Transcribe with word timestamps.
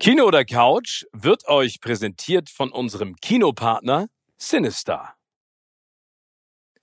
Kino 0.00 0.26
oder 0.26 0.44
Couch 0.44 1.06
wird 1.12 1.48
euch 1.48 1.80
präsentiert 1.80 2.50
von 2.50 2.70
unserem 2.70 3.16
Kinopartner 3.16 4.06
Sinister. 4.36 5.14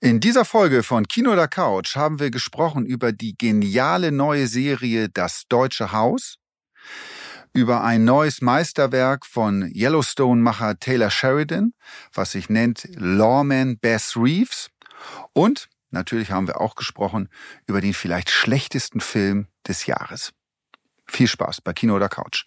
In 0.00 0.20
dieser 0.20 0.44
Folge 0.44 0.82
von 0.82 1.08
Kino 1.08 1.32
oder 1.32 1.48
Couch 1.48 1.96
haben 1.96 2.20
wir 2.20 2.30
gesprochen 2.30 2.84
über 2.84 3.12
die 3.12 3.34
geniale 3.38 4.12
neue 4.12 4.46
Serie 4.46 5.08
Das 5.08 5.44
Deutsche 5.48 5.92
Haus, 5.92 6.36
über 7.54 7.82
ein 7.82 8.04
neues 8.04 8.42
Meisterwerk 8.42 9.24
von 9.24 9.62
Yellowstone-Macher 9.74 10.78
Taylor 10.78 11.10
Sheridan, 11.10 11.72
was 12.12 12.32
sich 12.32 12.50
nennt 12.50 12.86
Lawman 12.96 13.78
Bass 13.78 14.14
Reeves 14.18 14.68
und 15.32 15.70
natürlich 15.90 16.32
haben 16.32 16.48
wir 16.48 16.60
auch 16.60 16.74
gesprochen 16.74 17.30
über 17.66 17.80
den 17.80 17.94
vielleicht 17.94 18.28
schlechtesten 18.28 19.00
Film 19.00 19.48
des 19.66 19.86
Jahres. 19.86 20.32
Viel 21.06 21.28
Spaß 21.28 21.62
bei 21.62 21.72
Kino 21.72 21.96
oder 21.96 22.10
Couch. 22.10 22.44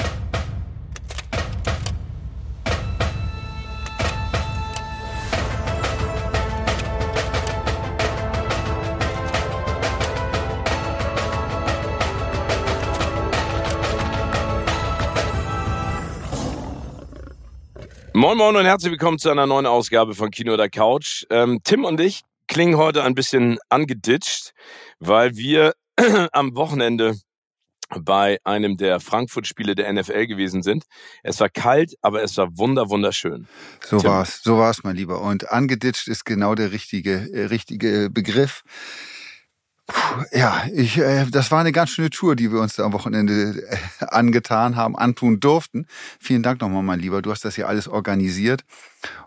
Moin 18.19 18.37
Moin 18.37 18.57
und 18.57 18.65
herzlich 18.65 18.91
willkommen 18.91 19.17
zu 19.17 19.29
einer 19.29 19.47
neuen 19.47 19.65
Ausgabe 19.65 20.13
von 20.13 20.29
Kino 20.29 20.53
oder 20.53 20.67
Couch. 20.67 21.23
Ähm, 21.29 21.61
Tim 21.63 21.85
und 21.85 22.01
ich 22.01 22.23
klingen 22.49 22.75
heute 22.75 23.05
ein 23.05 23.15
bisschen 23.15 23.59
angeditscht, 23.69 24.51
weil 24.99 25.37
wir 25.37 25.71
am 26.33 26.53
Wochenende 26.53 27.15
bei 27.97 28.37
einem 28.43 28.75
der 28.75 28.99
Frankfurt-Spiele 28.99 29.73
der 29.73 29.93
NFL 29.93 30.27
gewesen 30.27 30.63
sind. 30.63 30.83
Es 31.23 31.39
war 31.39 31.47
kalt, 31.47 31.93
aber 32.01 32.21
es 32.21 32.35
war 32.35 32.49
wunder 32.57 32.89
wunderschön. 32.89 33.47
So 33.85 33.99
Tim. 33.99 34.09
war's, 34.09 34.41
so 34.43 34.57
war's, 34.57 34.83
mein 34.83 34.97
Lieber. 34.97 35.21
Und 35.21 35.49
angeditscht 35.49 36.09
ist 36.09 36.25
genau 36.25 36.55
der 36.55 36.73
richtige, 36.73 37.31
äh, 37.31 37.45
richtige 37.45 38.09
Begriff. 38.09 38.63
Ja, 40.31 40.63
ich, 40.73 40.97
äh, 40.97 41.25
das 41.29 41.51
war 41.51 41.59
eine 41.59 41.71
ganz 41.71 41.91
schöne 41.91 42.09
Tour, 42.09 42.35
die 42.35 42.51
wir 42.51 42.59
uns 42.59 42.75
da 42.75 42.83
am 42.83 42.93
Wochenende 42.93 43.61
äh, 43.67 43.77
angetan 44.07 44.75
haben, 44.75 44.95
antun 44.95 45.39
durften. 45.39 45.87
Vielen 46.19 46.43
Dank 46.43 46.61
nochmal, 46.61 46.83
mein 46.83 46.99
Lieber. 46.99 47.21
Du 47.21 47.31
hast 47.31 47.45
das 47.45 47.55
hier 47.55 47.67
alles 47.67 47.87
organisiert. 47.87 48.63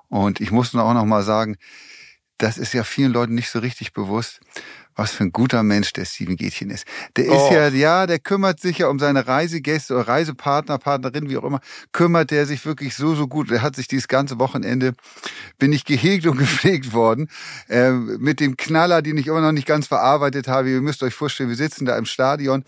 Und 0.09 0.41
ich 0.41 0.51
muss 0.51 0.75
auch 0.75 0.95
nochmal 0.95 1.23
sagen, 1.23 1.57
das 2.39 2.59
ist 2.59 2.75
ja 2.75 2.85
vielen 2.85 3.13
Leuten 3.13 3.35
nicht 3.35 3.51
so 3.51 3.61
richtig 3.61 3.93
bewusst 3.93 4.41
was 4.95 5.13
für 5.13 5.25
ein 5.25 5.33
guter 5.33 5.63
Mensch 5.63 5.93
der 5.93 6.05
Steven 6.05 6.37
Gätchen 6.37 6.71
ist. 6.71 6.85
Der 7.17 7.27
ist 7.27 7.33
oh. 7.33 7.51
ja, 7.53 7.69
ja, 7.69 8.07
der 8.07 8.19
kümmert 8.19 8.61
sich 8.61 8.79
ja 8.79 8.89
um 8.89 8.99
seine 8.99 9.27
Reisegäste 9.27 9.95
oder 9.95 10.09
Reisepartner, 10.09 10.79
Partnerin, 10.79 11.29
wie 11.29 11.37
auch 11.37 11.45
immer, 11.45 11.61
kümmert 11.93 12.31
der 12.31 12.47
sich 12.47 12.65
wirklich 12.67 12.95
so, 12.95 13.15
so 13.15 13.29
gut. 13.29 13.51
Er 13.51 13.63
hat 13.63 13.77
sich 13.77 13.89
dieses 13.89 14.09
ganze 14.09 14.39
Wochenende, 14.39 14.93
bin 15.59 15.73
ich 15.73 15.85
gehegt 15.85 16.27
und 16.27 16.39
gepflegt 16.39 16.93
worden, 16.93 17.29
äh, 17.69 17.91
mit 17.93 18.41
dem 18.41 18.57
Knaller, 18.57 19.03
den 19.03 19.17
ich 19.17 19.27
immer 19.27 19.41
noch 19.41 19.53
nicht 19.53 19.67
ganz 19.67 19.87
verarbeitet 19.87 20.49
habe. 20.49 20.71
Ihr 20.71 20.81
müsst 20.81 21.03
euch 21.03 21.15
vorstellen, 21.15 21.49
wir 21.49 21.57
sitzen 21.57 21.85
da 21.85 21.97
im 21.97 22.07
Stadion 22.07 22.65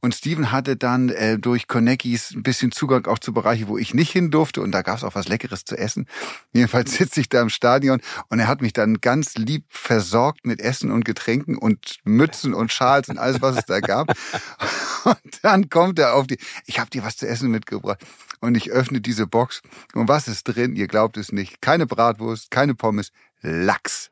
und 0.00 0.14
Steven 0.14 0.52
hatte 0.52 0.76
dann 0.76 1.08
äh, 1.10 1.38
durch 1.38 1.68
Konekis 1.68 2.32
ein 2.34 2.42
bisschen 2.42 2.72
Zugang 2.72 3.06
auch 3.06 3.18
zu 3.18 3.32
Bereiche, 3.32 3.68
wo 3.68 3.78
ich 3.78 3.94
nicht 3.94 4.12
hin 4.12 4.30
durfte 4.30 4.60
und 4.60 4.72
da 4.72 4.82
gab 4.82 4.98
es 4.98 5.04
auch 5.04 5.14
was 5.14 5.28
Leckeres 5.28 5.64
zu 5.64 5.76
essen. 5.76 6.06
Jedenfalls 6.52 6.94
sitze 6.94 7.20
ich 7.20 7.28
da 7.28 7.42
im 7.42 7.50
Stadion 7.50 8.00
und 8.28 8.38
er 8.38 8.48
hat 8.48 8.62
mich 8.62 8.72
dann 8.72 9.00
ganz 9.00 9.34
lieb 9.36 9.64
versorgt 9.68 10.46
mit 10.46 10.60
Essen 10.60 10.90
und 10.90 11.04
Getränken 11.04 11.56
und 11.56 11.65
Mützen 12.04 12.54
und 12.54 12.72
Schals 12.72 13.08
und 13.08 13.18
alles, 13.18 13.42
was 13.42 13.56
es 13.56 13.64
da 13.64 13.80
gab. 13.80 14.12
Und 15.04 15.44
dann 15.44 15.68
kommt 15.68 16.00
er 16.00 16.14
auf 16.14 16.26
die, 16.26 16.36
ich 16.66 16.80
habe 16.80 16.90
dir 16.90 17.04
was 17.04 17.16
zu 17.16 17.28
essen 17.28 17.48
mitgebracht. 17.48 18.00
Und 18.40 18.56
ich 18.56 18.72
öffne 18.72 19.00
diese 19.00 19.26
Box. 19.26 19.62
Und 19.94 20.08
was 20.08 20.26
ist 20.26 20.44
drin? 20.44 20.74
Ihr 20.74 20.88
glaubt 20.88 21.16
es 21.16 21.30
nicht. 21.30 21.60
Keine 21.60 21.86
Bratwurst, 21.86 22.50
keine 22.50 22.74
Pommes, 22.74 23.12
Lachs. 23.40 24.10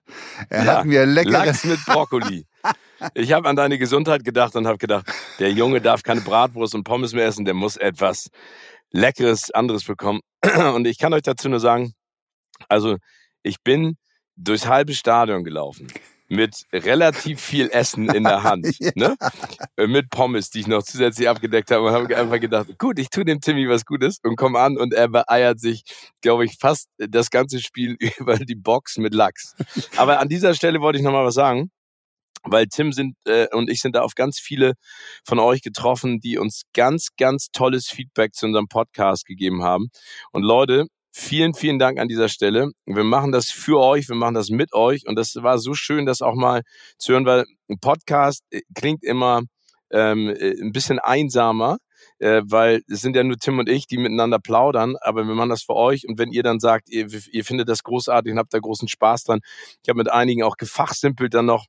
Er 0.50 0.64
ja, 0.64 0.78
hat 0.78 0.84
mir 0.84 1.04
leckere 1.04 1.46
Lachs 1.46 1.64
mit 1.64 1.84
Brokkoli. 1.84 2.46
Ich 3.14 3.32
habe 3.32 3.48
an 3.48 3.56
deine 3.56 3.76
Gesundheit 3.76 4.24
gedacht 4.24 4.54
und 4.54 4.68
habe 4.68 4.78
gedacht, 4.78 5.06
der 5.40 5.50
Junge 5.50 5.80
darf 5.80 6.04
keine 6.04 6.20
Bratwurst 6.20 6.74
und 6.76 6.84
Pommes 6.84 7.12
mehr 7.12 7.26
essen, 7.26 7.44
der 7.44 7.54
muss 7.54 7.76
etwas 7.76 8.28
Leckeres, 8.90 9.50
anderes 9.50 9.84
bekommen. 9.84 10.20
Und 10.74 10.86
ich 10.86 10.98
kann 10.98 11.12
euch 11.12 11.22
dazu 11.22 11.48
nur 11.48 11.58
sagen, 11.58 11.94
also 12.68 12.96
ich 13.42 13.60
bin 13.62 13.96
durchs 14.36 14.68
halbe 14.68 14.94
Stadion 14.94 15.42
gelaufen 15.42 15.88
mit 16.28 16.64
relativ 16.72 17.40
viel 17.40 17.68
Essen 17.70 18.08
in 18.08 18.24
der 18.24 18.42
Hand, 18.42 18.66
ja. 18.78 18.90
ne? 18.94 19.16
Äh, 19.76 19.86
mit 19.86 20.10
Pommes, 20.10 20.50
die 20.50 20.60
ich 20.60 20.66
noch 20.66 20.82
zusätzlich 20.82 21.28
abgedeckt 21.28 21.70
habe 21.70 21.86
und 21.86 21.92
habe 21.92 22.16
einfach 22.16 22.40
gedacht, 22.40 22.78
gut, 22.78 22.98
ich 22.98 23.10
tue 23.10 23.24
dem 23.24 23.40
Timmy 23.40 23.68
was 23.68 23.84
Gutes 23.84 24.18
und 24.22 24.36
komme 24.36 24.58
an 24.58 24.78
und 24.78 24.94
er 24.94 25.08
beeiert 25.08 25.60
sich, 25.60 25.84
glaube 26.22 26.44
ich, 26.44 26.56
fast 26.58 26.88
das 26.98 27.30
ganze 27.30 27.60
Spiel 27.60 27.96
über 28.18 28.38
die 28.38 28.54
Box 28.54 28.96
mit 28.96 29.14
Lachs. 29.14 29.54
Aber 29.96 30.20
an 30.20 30.28
dieser 30.28 30.54
Stelle 30.54 30.80
wollte 30.80 30.98
ich 30.98 31.04
nochmal 31.04 31.24
was 31.24 31.34
sagen 31.34 31.70
weil 32.46 32.66
Tim 32.66 32.92
sind 32.92 33.16
äh, 33.24 33.48
und 33.52 33.70
ich 33.70 33.80
sind 33.80 33.96
da 33.96 34.02
auf 34.02 34.14
ganz 34.14 34.38
viele 34.38 34.74
von 35.24 35.38
euch 35.38 35.62
getroffen, 35.62 36.20
die 36.20 36.38
uns 36.38 36.62
ganz, 36.74 37.08
ganz 37.16 37.48
tolles 37.52 37.88
Feedback 37.88 38.34
zu 38.34 38.46
unserem 38.46 38.68
Podcast 38.68 39.24
gegeben 39.24 39.62
haben. 39.62 39.88
Und 40.30 40.42
Leute, 40.42 40.86
Vielen, 41.16 41.54
vielen 41.54 41.78
Dank 41.78 42.00
an 42.00 42.08
dieser 42.08 42.28
Stelle. 42.28 42.72
Wir 42.86 43.04
machen 43.04 43.30
das 43.30 43.48
für 43.48 43.78
euch, 43.78 44.08
wir 44.08 44.16
machen 44.16 44.34
das 44.34 44.50
mit 44.50 44.72
euch 44.74 45.06
und 45.06 45.14
das 45.14 45.36
war 45.36 45.58
so 45.58 45.72
schön, 45.74 46.06
das 46.06 46.22
auch 46.22 46.34
mal 46.34 46.62
zu 46.98 47.12
hören, 47.12 47.24
weil 47.24 47.44
ein 47.70 47.78
Podcast 47.78 48.42
äh, 48.50 48.62
klingt 48.74 49.04
immer 49.04 49.42
ähm, 49.92 50.28
äh, 50.28 50.60
ein 50.60 50.72
bisschen 50.72 50.98
einsamer, 50.98 51.78
äh, 52.18 52.42
weil 52.44 52.82
es 52.88 53.00
sind 53.00 53.14
ja 53.14 53.22
nur 53.22 53.36
Tim 53.36 53.60
und 53.60 53.68
ich, 53.68 53.86
die 53.86 53.96
miteinander 53.96 54.40
plaudern, 54.40 54.96
aber 55.02 55.24
wir 55.24 55.36
machen 55.36 55.50
das 55.50 55.62
für 55.62 55.76
euch 55.76 56.04
und 56.08 56.18
wenn 56.18 56.32
ihr 56.32 56.42
dann 56.42 56.58
sagt, 56.58 56.88
ihr, 56.88 57.06
ihr 57.30 57.44
findet 57.44 57.68
das 57.68 57.84
großartig 57.84 58.32
und 58.32 58.38
habt 58.40 58.52
da 58.52 58.58
großen 58.58 58.88
Spaß 58.88 59.22
dran, 59.22 59.38
ich 59.84 59.88
habe 59.88 59.98
mit 59.98 60.10
einigen 60.10 60.42
auch 60.42 60.56
gefachsimpelt 60.56 61.32
dann 61.32 61.46
noch, 61.46 61.66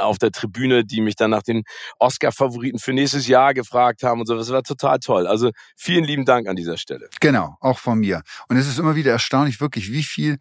auf 0.00 0.18
der 0.18 0.30
Tribüne, 0.30 0.84
die 0.84 1.00
mich 1.00 1.16
dann 1.16 1.30
nach 1.30 1.42
den 1.42 1.64
Oscar-Favoriten 1.98 2.78
für 2.78 2.92
nächstes 2.92 3.26
Jahr 3.26 3.54
gefragt 3.54 4.02
haben 4.02 4.20
und 4.20 4.26
so. 4.26 4.36
Das 4.36 4.50
war 4.50 4.62
total 4.62 4.98
toll. 4.98 5.26
Also 5.26 5.50
vielen 5.76 6.04
lieben 6.04 6.24
Dank 6.24 6.48
an 6.48 6.56
dieser 6.56 6.76
Stelle. 6.76 7.08
Genau, 7.20 7.56
auch 7.60 7.78
von 7.78 7.98
mir. 7.98 8.22
Und 8.48 8.56
es 8.56 8.68
ist 8.68 8.78
immer 8.78 8.96
wieder 8.96 9.12
erstaunlich, 9.12 9.60
wirklich, 9.60 9.92
wie 9.92 10.02
viel 10.02 10.38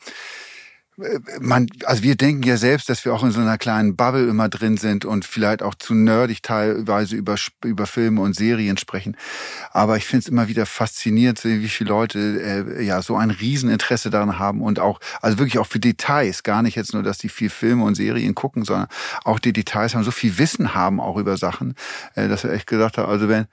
man, 1.39 1.67
also 1.85 2.03
wir 2.03 2.15
denken 2.15 2.43
ja 2.43 2.57
selbst, 2.57 2.89
dass 2.89 3.05
wir 3.05 3.13
auch 3.13 3.23
in 3.23 3.31
so 3.31 3.39
einer 3.39 3.57
kleinen 3.57 3.95
Bubble 3.95 4.27
immer 4.27 4.49
drin 4.49 4.77
sind 4.77 5.05
und 5.05 5.25
vielleicht 5.25 5.63
auch 5.63 5.75
zu 5.75 5.93
nerdig 5.93 6.43
teilweise 6.43 7.15
über, 7.15 7.35
über 7.63 7.85
Filme 7.85 8.21
und 8.21 8.35
Serien 8.35 8.77
sprechen. 8.77 9.17
Aber 9.71 9.97
ich 9.97 10.05
finde 10.05 10.23
es 10.23 10.27
immer 10.27 10.47
wieder 10.47 10.65
faszinierend, 10.65 11.43
wie 11.43 11.67
viele 11.67 11.89
Leute 11.89 12.19
äh, 12.19 12.83
ja 12.83 13.01
so 13.01 13.15
ein 13.15 13.31
Rieseninteresse 13.31 14.09
daran 14.09 14.39
haben 14.39 14.61
und 14.61 14.79
auch, 14.79 14.99
also 15.21 15.37
wirklich 15.37 15.59
auch 15.59 15.67
für 15.67 15.79
Details, 15.79 16.43
gar 16.43 16.61
nicht 16.61 16.75
jetzt 16.75 16.93
nur, 16.93 17.03
dass 17.03 17.17
die 17.17 17.29
viel 17.29 17.49
Filme 17.49 17.83
und 17.83 17.95
Serien 17.95 18.35
gucken, 18.35 18.63
sondern 18.63 18.87
auch 19.23 19.39
die 19.39 19.53
Details 19.53 19.95
haben, 19.95 20.03
so 20.03 20.11
viel 20.11 20.37
Wissen 20.37 20.73
haben 20.75 20.99
auch 20.99 21.17
über 21.17 21.37
Sachen, 21.37 21.75
äh, 22.15 22.27
dass 22.27 22.43
wir 22.43 22.51
echt 22.51 22.67
gedacht 22.67 22.97
haben, 22.97 23.09
also 23.09 23.27
wenn 23.29 23.45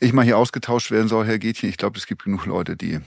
ich 0.00 0.12
mal 0.12 0.24
hier 0.24 0.38
ausgetauscht 0.38 0.90
werden 0.90 1.08
soll, 1.08 1.26
Herr 1.26 1.38
Gätchen, 1.38 1.68
ich 1.68 1.76
glaube, 1.76 1.98
es 1.98 2.06
gibt 2.06 2.24
genug 2.24 2.46
Leute, 2.46 2.76
die 2.76 3.00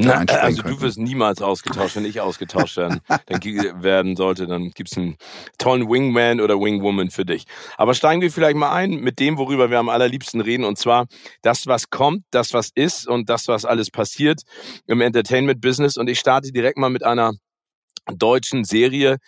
na, 0.00 0.24
also 0.40 0.62
du 0.62 0.80
wirst 0.80 0.98
niemals 0.98 1.42
ausgetauscht, 1.42 1.96
wenn 1.96 2.04
ich 2.04 2.20
ausgetauscht 2.20 2.76
werden, 2.76 3.00
werden 3.82 4.16
sollte, 4.16 4.46
dann 4.46 4.70
gibt's 4.70 4.96
einen 4.96 5.16
tollen 5.58 5.88
Wingman 5.88 6.40
oder 6.40 6.60
Wingwoman 6.60 7.10
für 7.10 7.24
dich. 7.24 7.44
Aber 7.76 7.94
steigen 7.94 8.20
wir 8.20 8.30
vielleicht 8.30 8.56
mal 8.56 8.72
ein 8.72 8.92
mit 8.92 9.18
dem, 9.20 9.38
worüber 9.38 9.70
wir 9.70 9.78
am 9.78 9.88
allerliebsten 9.88 10.40
reden, 10.40 10.64
und 10.64 10.78
zwar 10.78 11.06
das, 11.42 11.66
was 11.66 11.90
kommt, 11.90 12.24
das, 12.30 12.52
was 12.54 12.70
ist 12.74 13.06
und 13.06 13.28
das, 13.28 13.48
was 13.48 13.64
alles 13.64 13.90
passiert 13.90 14.42
im 14.86 15.00
Entertainment-Business. 15.00 15.96
Und 15.96 16.08
ich 16.08 16.18
starte 16.18 16.50
direkt 16.50 16.78
mal 16.78 16.90
mit 16.90 17.04
einer 17.04 17.32
deutschen 18.06 18.64
Serie, 18.64 19.18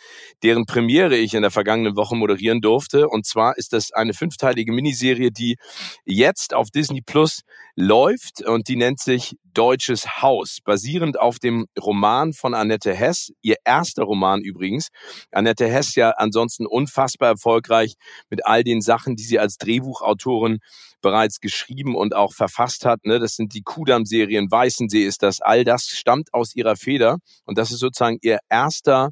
deren 0.42 0.64
Premiere 0.66 1.16
ich 1.16 1.34
in 1.34 1.42
der 1.42 1.50
vergangenen 1.50 1.96
Woche 1.96 2.16
moderieren 2.16 2.60
durfte. 2.60 3.08
Und 3.08 3.26
zwar 3.26 3.56
ist 3.56 3.72
das 3.72 3.92
eine 3.92 4.14
fünfteilige 4.14 4.72
Miniserie, 4.72 5.30
die 5.30 5.56
jetzt 6.04 6.54
auf 6.54 6.70
Disney 6.70 7.02
Plus 7.02 7.42
läuft 7.74 8.42
und 8.42 8.68
die 8.68 8.76
nennt 8.76 9.00
sich 9.00 9.36
Deutsches 9.54 10.22
Haus, 10.22 10.58
basierend 10.64 11.20
auf 11.20 11.38
dem 11.38 11.66
Roman 11.78 12.32
von 12.32 12.54
Annette 12.54 12.94
Hess, 12.94 13.32
ihr 13.42 13.56
erster 13.64 14.04
Roman 14.04 14.40
übrigens. 14.40 14.88
Annette 15.30 15.68
Hess 15.68 15.94
ja 15.94 16.10
ansonsten 16.10 16.66
unfassbar 16.66 17.30
erfolgreich 17.30 17.94
mit 18.30 18.46
all 18.46 18.64
den 18.64 18.80
Sachen, 18.80 19.16
die 19.16 19.22
sie 19.22 19.38
als 19.38 19.58
Drehbuchautorin 19.58 20.58
bereits 21.02 21.40
geschrieben 21.40 21.94
und 21.96 22.14
auch 22.14 22.32
verfasst 22.32 22.84
hat. 22.84 23.04
Ne? 23.04 23.18
Das 23.18 23.36
sind 23.36 23.54
die 23.54 23.62
Kudam-Serien, 23.62 24.50
Weißensee 24.50 25.04
ist 25.04 25.22
das. 25.22 25.40
All 25.40 25.64
das 25.64 25.86
stammt 25.86 26.32
aus 26.32 26.54
ihrer 26.54 26.76
Feder 26.76 27.18
und 27.44 27.58
das 27.58 27.72
ist 27.72 27.80
sozusagen 27.80 28.18
ihr 28.22 28.38
erster 28.48 29.10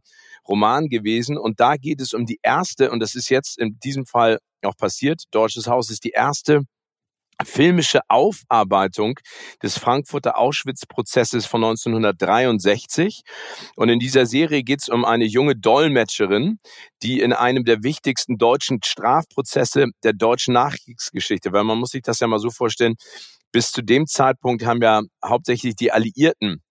Roman 0.48 0.88
gewesen. 0.88 1.36
Und 1.36 1.60
da 1.60 1.76
geht 1.76 2.00
es 2.00 2.14
um 2.14 2.26
die 2.26 2.40
erste, 2.42 2.90
und 2.90 3.00
das 3.00 3.14
ist 3.14 3.28
jetzt 3.28 3.58
in 3.58 3.78
diesem 3.80 4.06
Fall 4.06 4.38
auch 4.62 4.76
passiert, 4.76 5.24
Deutsches 5.30 5.66
Haus 5.66 5.90
ist 5.90 6.04
die 6.04 6.10
erste 6.10 6.62
filmische 7.44 8.00
Aufarbeitung 8.08 9.18
des 9.62 9.78
Frankfurter 9.78 10.38
Auschwitz-Prozesses 10.38 11.46
von 11.46 11.64
1963. 11.64 13.22
Und 13.76 13.88
in 13.88 13.98
dieser 13.98 14.26
Serie 14.26 14.62
geht 14.62 14.82
es 14.82 14.88
um 14.88 15.04
eine 15.04 15.24
junge 15.24 15.56
Dolmetscherin, 15.56 16.58
die 17.02 17.20
in 17.20 17.32
einem 17.32 17.64
der 17.64 17.82
wichtigsten 17.82 18.38
deutschen 18.38 18.82
Strafprozesse 18.82 19.86
der 20.02 20.12
deutschen 20.12 20.54
Nachkriegsgeschichte, 20.54 21.52
weil 21.52 21.64
man 21.64 21.78
muss 21.78 21.90
sich 21.90 22.02
das 22.02 22.20
ja 22.20 22.26
mal 22.26 22.38
so 22.38 22.50
vorstellen, 22.50 22.96
bis 23.52 23.72
zu 23.72 23.82
dem 23.82 24.06
Zeitpunkt 24.06 24.64
haben 24.64 24.80
ja 24.82 25.02
hauptsächlich 25.24 25.74
die 25.74 25.92
Alliierten 25.92 26.62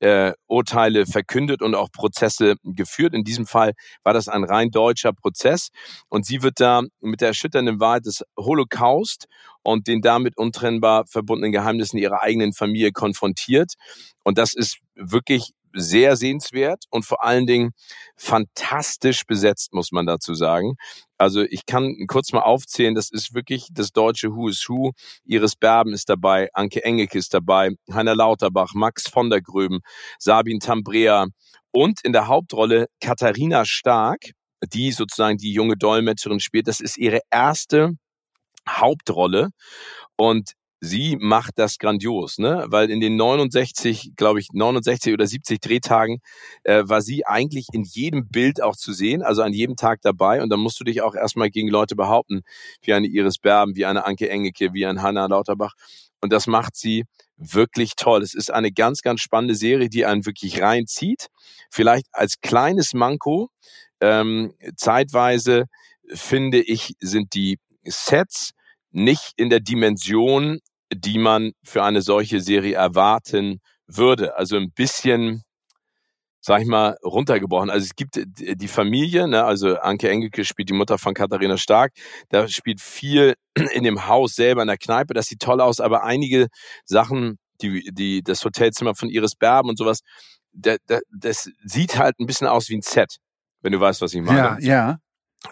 äh, 0.00 0.32
Urteile 0.46 1.06
verkündet 1.06 1.62
und 1.62 1.74
auch 1.74 1.90
Prozesse 1.90 2.56
geführt. 2.64 3.14
In 3.14 3.24
diesem 3.24 3.46
Fall 3.46 3.72
war 4.02 4.12
das 4.12 4.28
ein 4.28 4.44
rein 4.44 4.70
deutscher 4.70 5.12
Prozess 5.12 5.70
und 6.08 6.26
sie 6.26 6.42
wird 6.42 6.60
da 6.60 6.82
mit 7.00 7.20
der 7.20 7.28
erschütternden 7.28 7.80
Wahrheit 7.80 8.06
des 8.06 8.22
Holocaust 8.36 9.26
und 9.66 9.88
den 9.88 10.00
damit 10.00 10.36
untrennbar 10.36 11.06
verbundenen 11.06 11.50
Geheimnissen 11.50 11.98
ihrer 11.98 12.22
eigenen 12.22 12.52
Familie 12.52 12.92
konfrontiert. 12.92 13.74
Und 14.22 14.38
das 14.38 14.54
ist 14.54 14.78
wirklich 14.94 15.50
sehr 15.72 16.16
sehenswert 16.16 16.84
und 16.90 17.04
vor 17.04 17.24
allen 17.24 17.46
Dingen 17.46 17.72
fantastisch 18.16 19.26
besetzt, 19.26 19.74
muss 19.74 19.90
man 19.90 20.06
dazu 20.06 20.34
sagen. 20.34 20.76
Also 21.18 21.42
ich 21.42 21.66
kann 21.66 21.96
kurz 22.06 22.32
mal 22.32 22.42
aufzählen, 22.42 22.94
das 22.94 23.10
ist 23.10 23.34
wirklich 23.34 23.66
das 23.72 23.90
deutsche 23.90 24.34
Who 24.36 24.48
is 24.48 24.64
Who. 24.68 24.92
Iris 25.24 25.56
Berben 25.56 25.92
ist 25.92 26.08
dabei, 26.08 26.48
Anke 26.54 26.84
Engelke 26.84 27.18
ist 27.18 27.34
dabei, 27.34 27.70
Heiner 27.92 28.14
Lauterbach, 28.14 28.72
Max 28.72 29.08
von 29.08 29.30
der 29.30 29.42
Gröben, 29.42 29.80
Sabin 30.20 30.60
Tambrea 30.60 31.26
und 31.72 32.02
in 32.04 32.12
der 32.12 32.28
Hauptrolle 32.28 32.86
Katharina 33.00 33.64
Stark, 33.64 34.30
die 34.72 34.92
sozusagen 34.92 35.38
die 35.38 35.52
junge 35.52 35.76
Dolmetscherin 35.76 36.38
spielt. 36.40 36.68
Das 36.68 36.78
ist 36.78 36.96
ihre 36.96 37.20
erste 37.32 37.96
Hauptrolle. 38.68 39.50
Und 40.16 40.52
sie 40.80 41.16
macht 41.18 41.58
das 41.58 41.78
grandios, 41.78 42.38
ne? 42.38 42.64
Weil 42.68 42.90
in 42.90 43.00
den 43.00 43.16
69, 43.16 44.12
glaube 44.16 44.40
ich, 44.40 44.48
69 44.52 45.12
oder 45.12 45.26
70 45.26 45.60
Drehtagen 45.60 46.18
äh, 46.64 46.82
war 46.86 47.02
sie 47.02 47.26
eigentlich 47.26 47.68
in 47.72 47.84
jedem 47.84 48.28
Bild 48.28 48.62
auch 48.62 48.76
zu 48.76 48.92
sehen, 48.92 49.22
also 49.22 49.42
an 49.42 49.52
jedem 49.52 49.76
Tag 49.76 50.00
dabei. 50.02 50.42
Und 50.42 50.50
dann 50.50 50.60
musst 50.60 50.78
du 50.80 50.84
dich 50.84 51.02
auch 51.02 51.14
erstmal 51.14 51.50
gegen 51.50 51.68
Leute 51.68 51.96
behaupten, 51.96 52.42
wie 52.82 52.92
eine 52.92 53.06
Iris 53.06 53.38
Berben, 53.38 53.76
wie 53.76 53.86
eine 53.86 54.04
Anke 54.04 54.28
Engeke, 54.28 54.72
wie 54.74 54.86
ein 54.86 55.02
Hannah 55.02 55.26
Lauterbach. 55.26 55.74
Und 56.20 56.32
das 56.32 56.46
macht 56.46 56.76
sie 56.76 57.04
wirklich 57.36 57.96
toll. 57.96 58.22
Es 58.22 58.34
ist 58.34 58.52
eine 58.52 58.72
ganz, 58.72 59.02
ganz 59.02 59.20
spannende 59.20 59.54
Serie, 59.54 59.88
die 59.88 60.06
einen 60.06 60.24
wirklich 60.26 60.62
reinzieht. 60.62 61.28
Vielleicht 61.70 62.06
als 62.12 62.40
kleines 62.40 62.94
Manko, 62.94 63.50
ähm, 64.00 64.54
zeitweise 64.76 65.64
finde 66.08 66.60
ich, 66.60 66.94
sind 67.00 67.34
die 67.34 67.58
Sets 67.88 68.52
nicht 68.90 69.32
in 69.36 69.50
der 69.50 69.60
Dimension, 69.60 70.60
die 70.92 71.18
man 71.18 71.52
für 71.64 71.82
eine 71.82 72.02
solche 72.02 72.40
Serie 72.40 72.74
erwarten 72.74 73.60
würde. 73.86 74.36
Also 74.36 74.56
ein 74.56 74.72
bisschen, 74.72 75.42
sag 76.40 76.62
ich 76.62 76.66
mal, 76.66 76.96
runtergebrochen. 77.04 77.70
Also 77.70 77.84
es 77.84 77.94
gibt 77.94 78.20
die 78.36 78.68
Familie, 78.68 79.28
ne, 79.28 79.44
also 79.44 79.76
Anke 79.78 80.08
Engelke 80.08 80.44
spielt 80.44 80.68
die 80.68 80.74
Mutter 80.74 80.98
von 80.98 81.14
Katharina 81.14 81.56
Stark, 81.56 81.92
da 82.30 82.48
spielt 82.48 82.80
viel 82.80 83.34
in 83.72 83.84
dem 83.84 84.06
Haus 84.06 84.34
selber, 84.34 84.62
in 84.62 84.68
der 84.68 84.78
Kneipe, 84.78 85.14
das 85.14 85.26
sieht 85.26 85.40
toll 85.40 85.60
aus, 85.60 85.80
aber 85.80 86.04
einige 86.04 86.48
Sachen, 86.84 87.38
die, 87.60 87.90
die, 87.92 88.22
das 88.22 88.44
Hotelzimmer 88.44 88.94
von 88.94 89.08
Iris 89.08 89.34
Berben 89.34 89.70
und 89.70 89.78
sowas, 89.78 90.00
das, 90.52 90.78
das 91.10 91.50
sieht 91.64 91.98
halt 91.98 92.18
ein 92.18 92.26
bisschen 92.26 92.46
aus 92.46 92.68
wie 92.68 92.76
ein 92.76 92.82
Set, 92.82 93.16
wenn 93.60 93.72
du 93.72 93.80
weißt, 93.80 94.00
was 94.00 94.14
ich 94.14 94.22
meine. 94.22 94.38
Ja, 94.38 94.58
ja 94.60 94.98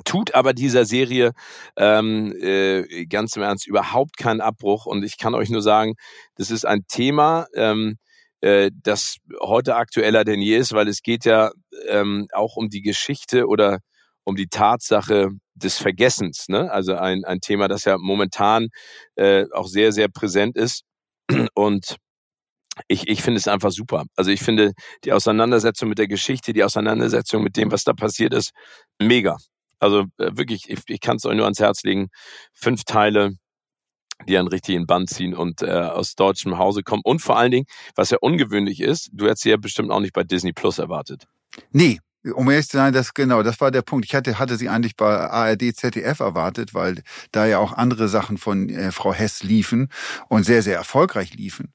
tut 0.04 0.34
aber 0.34 0.52
dieser 0.52 0.84
Serie 0.84 1.32
ähm, 1.76 2.34
äh, 2.40 3.06
ganz 3.06 3.36
im 3.36 3.42
Ernst 3.42 3.66
überhaupt 3.66 4.16
keinen 4.16 4.40
Abbruch. 4.40 4.86
Und 4.86 5.04
ich 5.04 5.18
kann 5.18 5.34
euch 5.34 5.50
nur 5.50 5.62
sagen, 5.62 5.94
das 6.36 6.50
ist 6.50 6.66
ein 6.66 6.86
Thema, 6.88 7.46
ähm, 7.54 7.96
äh, 8.40 8.70
das 8.82 9.16
heute 9.40 9.76
aktueller 9.76 10.24
denn 10.24 10.40
je 10.40 10.56
ist, 10.56 10.72
weil 10.72 10.88
es 10.88 11.02
geht 11.02 11.24
ja 11.24 11.50
ähm, 11.88 12.28
auch 12.32 12.56
um 12.56 12.68
die 12.68 12.82
Geschichte 12.82 13.46
oder 13.46 13.78
um 14.24 14.36
die 14.36 14.48
Tatsache 14.48 15.30
des 15.54 15.78
Vergessens. 15.78 16.48
Ne? 16.48 16.70
Also 16.70 16.94
ein, 16.94 17.24
ein 17.24 17.40
Thema, 17.40 17.68
das 17.68 17.84
ja 17.84 17.96
momentan 17.98 18.68
äh, 19.16 19.46
auch 19.52 19.66
sehr, 19.66 19.92
sehr 19.92 20.08
präsent 20.08 20.56
ist. 20.56 20.82
Und 21.54 21.96
ich, 22.88 23.08
ich 23.08 23.22
finde 23.22 23.38
es 23.38 23.48
einfach 23.48 23.70
super. 23.70 24.04
Also 24.16 24.30
ich 24.30 24.42
finde 24.42 24.72
die 25.04 25.12
Auseinandersetzung 25.12 25.88
mit 25.88 25.98
der 25.98 26.08
Geschichte, 26.08 26.52
die 26.52 26.64
Auseinandersetzung 26.64 27.42
mit 27.42 27.56
dem, 27.56 27.70
was 27.70 27.84
da 27.84 27.92
passiert 27.92 28.34
ist, 28.34 28.50
mega. 29.00 29.36
Also 29.84 30.04
äh, 30.18 30.30
wirklich, 30.34 30.70
ich, 30.70 30.80
ich 30.86 31.00
kann 31.00 31.16
es 31.16 31.26
euch 31.26 31.36
nur 31.36 31.44
ans 31.44 31.60
Herz 31.60 31.82
legen. 31.84 32.08
Fünf 32.54 32.84
Teile, 32.84 33.32
die 34.26 34.38
einen 34.38 34.48
richtigen 34.48 34.86
Band 34.86 35.10
ziehen 35.10 35.34
und 35.34 35.62
äh, 35.62 35.70
aus 35.70 36.14
deutschem 36.14 36.58
Hause 36.58 36.82
kommen. 36.82 37.02
Und 37.04 37.20
vor 37.20 37.36
allen 37.36 37.50
Dingen, 37.50 37.66
was 37.94 38.10
ja 38.10 38.18
ungewöhnlich 38.20 38.80
ist, 38.80 39.10
du 39.12 39.26
hättest 39.26 39.42
sie 39.42 39.50
ja 39.50 39.56
bestimmt 39.56 39.90
auch 39.90 40.00
nicht 40.00 40.14
bei 40.14 40.24
Disney 40.24 40.52
Plus 40.52 40.78
erwartet. 40.78 41.26
Nee, 41.70 42.00
um 42.32 42.50
ehrlich 42.50 42.68
zu 42.68 42.76
sein, 42.78 42.92
das 42.92 43.14
genau, 43.14 43.42
das 43.42 43.60
war 43.60 43.70
der 43.70 43.82
Punkt. 43.82 44.06
Ich 44.06 44.14
hatte, 44.14 44.38
hatte 44.38 44.56
sie 44.56 44.68
eigentlich 44.68 44.96
bei 44.96 45.16
ARD, 45.16 45.76
ZDF 45.76 46.20
erwartet, 46.20 46.74
weil 46.74 47.02
da 47.32 47.46
ja 47.46 47.58
auch 47.58 47.72
andere 47.72 48.08
Sachen 48.08 48.38
von 48.38 48.68
äh, 48.68 48.92
Frau 48.92 49.12
Hess 49.12 49.42
liefen 49.42 49.88
und 50.28 50.44
sehr, 50.44 50.62
sehr 50.62 50.76
erfolgreich 50.76 51.34
liefen. 51.34 51.72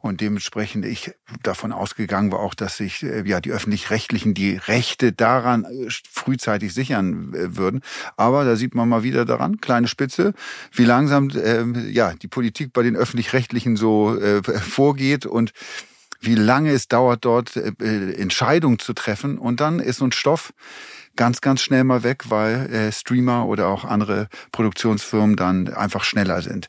Und 0.00 0.20
dementsprechend 0.20 0.86
ich 0.86 1.12
davon 1.42 1.72
ausgegangen 1.72 2.32
war 2.32 2.40
auch, 2.40 2.54
dass 2.54 2.78
sich 2.78 3.02
äh, 3.02 3.22
ja 3.28 3.40
die 3.40 3.52
öffentlich-rechtlichen 3.52 4.32
die 4.32 4.56
Rechte 4.56 5.12
daran 5.12 5.64
äh, 5.64 5.88
frühzeitig 6.10 6.72
sichern 6.72 7.34
äh, 7.34 7.56
würden. 7.56 7.80
Aber 8.16 8.44
da 8.44 8.56
sieht 8.56 8.74
man 8.74 8.88
mal 8.88 9.02
wieder 9.02 9.24
daran, 9.24 9.60
kleine 9.60 9.88
Spitze, 9.88 10.32
wie 10.72 10.84
langsam 10.84 11.30
äh, 11.30 11.90
ja 11.90 12.14
die 12.14 12.28
Politik 12.28 12.72
bei 12.72 12.82
den 12.82 12.96
öffentlich-rechtlichen 12.96 13.76
so 13.76 14.18
äh, 14.18 14.42
vorgeht 14.60 15.26
und 15.26 15.52
wie 16.20 16.34
lange 16.34 16.70
es 16.70 16.88
dauert, 16.88 17.24
dort 17.24 17.56
äh, 17.56 18.12
Entscheidungen 18.14 18.78
zu 18.78 18.92
treffen. 18.92 19.38
Und 19.38 19.60
dann 19.60 19.80
ist 19.80 19.98
so 19.98 20.04
ein 20.04 20.12
Stoff 20.12 20.52
ganz, 21.16 21.40
ganz 21.40 21.60
schnell 21.60 21.84
mal 21.84 22.02
weg, 22.02 22.24
weil 22.28 22.72
äh, 22.72 22.92
Streamer 22.92 23.46
oder 23.46 23.68
auch 23.68 23.84
andere 23.84 24.28
Produktionsfirmen 24.52 25.36
dann 25.36 25.68
einfach 25.68 26.04
schneller 26.04 26.42
sind. 26.42 26.68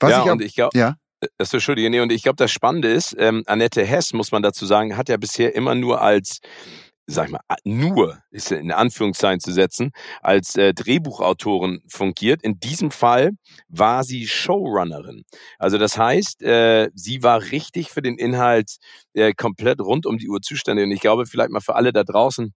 Was 0.00 0.10
ja, 0.10 0.24
ich 0.24 0.30
und 0.30 0.42
ich 0.42 0.54
glaube, 0.54 0.76
ja? 0.78 0.96
Das 1.38 1.48
ist 1.48 1.54
Entschuldige, 1.54 1.88
nee, 1.88 2.00
und 2.00 2.10
ich 2.10 2.24
glaube, 2.24 2.36
das 2.36 2.50
Spannende 2.50 2.88
ist, 2.88 3.14
ähm, 3.16 3.44
Annette 3.46 3.84
Hess, 3.84 4.12
muss 4.12 4.32
man 4.32 4.42
dazu 4.42 4.66
sagen, 4.66 4.96
hat 4.96 5.08
ja 5.08 5.16
bisher 5.16 5.54
immer 5.54 5.76
nur 5.76 6.02
als 6.02 6.40
sag 7.06 7.26
ich 7.26 7.32
mal, 7.32 7.40
nur, 7.64 8.22
ist 8.30 8.52
in 8.52 8.70
Anführungszeichen 8.70 9.40
zu 9.40 9.52
setzen, 9.52 9.90
als 10.20 10.56
äh, 10.56 10.72
Drehbuchautorin 10.72 11.82
fungiert. 11.88 12.42
In 12.42 12.58
diesem 12.60 12.90
Fall 12.90 13.32
war 13.68 14.04
sie 14.04 14.26
Showrunnerin. 14.26 15.24
Also 15.58 15.78
das 15.78 15.98
heißt, 15.98 16.42
äh, 16.42 16.90
sie 16.94 17.22
war 17.22 17.42
richtig 17.50 17.90
für 17.90 18.02
den 18.02 18.18
Inhalt 18.18 18.76
äh, 19.14 19.32
komplett 19.34 19.80
rund 19.80 20.06
um 20.06 20.18
die 20.18 20.28
Uhr 20.28 20.40
zuständig. 20.40 20.84
Und 20.84 20.92
ich 20.92 21.00
glaube, 21.00 21.26
vielleicht 21.26 21.50
mal 21.50 21.60
für 21.60 21.74
alle 21.74 21.92
da 21.92 22.04
draußen, 22.04 22.54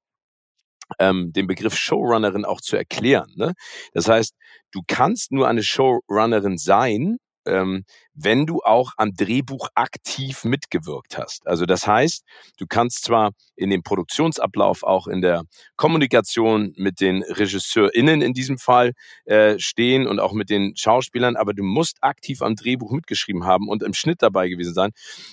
ähm, 0.99 1.33
den 1.33 1.47
Begriff 1.47 1.77
Showrunnerin 1.77 2.45
auch 2.45 2.61
zu 2.61 2.77
erklären. 2.77 3.33
Ne? 3.37 3.53
Das 3.93 4.09
heißt, 4.09 4.35
du 4.71 4.83
kannst 4.87 5.33
nur 5.33 5.49
eine 5.49 5.63
Showrunnerin 5.63 6.59
sein, 6.59 7.19
ähm, 7.47 7.85
wenn 8.15 8.47
du 8.47 8.61
auch 8.63 8.93
am 8.97 9.13
Drehbuch 9.15 9.69
aktiv 9.75 10.45
mitgewirkt 10.45 11.19
hast. 11.19 11.47
Also 11.47 11.67
das 11.67 11.87
heißt, 11.87 12.25
du 12.57 12.67
kannst 12.67 13.05
zwar 13.05 13.33
in 13.57 13.71
dem 13.71 13.83
Produktionsablauf 13.83 14.83
auch 14.83 15.07
in 15.07 15.21
der 15.21 15.43
Kommunikation 15.77 16.73
mit 16.77 17.01
den 17.01 17.23
RegisseurInnen 17.23 18.23
in 18.23 18.33
diesem 18.33 18.59
Fall 18.59 18.93
äh, 19.27 19.59
stehen 19.59 20.07
und 20.07 20.19
auch 20.19 20.33
mit 20.33 20.51
den 20.51 20.75
Schauspielern, 20.77 21.37
aber 21.37 21.53
du 21.53 21.63
musst 21.63 21.99
aktiv 22.01 22.43
am 22.43 22.57
Drehbuch 22.57 22.91
mitgeschrieben 22.93 23.45
haben 23.45 23.69
und 23.69 23.83
im 23.83 23.95
Schnitt 23.95 24.23
dabei 24.23 24.49
gewesen 24.49 24.75
sein. 24.75 24.91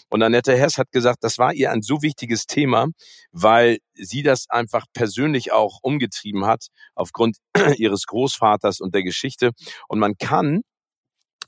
Und 0.09 0.21
Annette 0.21 0.57
Hess 0.57 0.77
hat 0.77 0.91
gesagt, 0.91 1.23
das 1.23 1.37
war 1.37 1.53
ihr 1.53 1.71
ein 1.71 1.81
so 1.81 2.01
wichtiges 2.01 2.45
Thema, 2.45 2.87
weil 3.31 3.77
sie 3.93 4.23
das 4.23 4.49
einfach 4.49 4.85
persönlich 4.93 5.51
auch 5.51 5.79
umgetrieben 5.81 6.45
hat 6.45 6.67
aufgrund 6.95 7.37
ihres 7.77 8.05
Großvaters 8.07 8.81
und 8.81 8.93
der 8.93 9.03
Geschichte. 9.03 9.51
Und 9.87 9.99
man 9.99 10.15
kann 10.17 10.61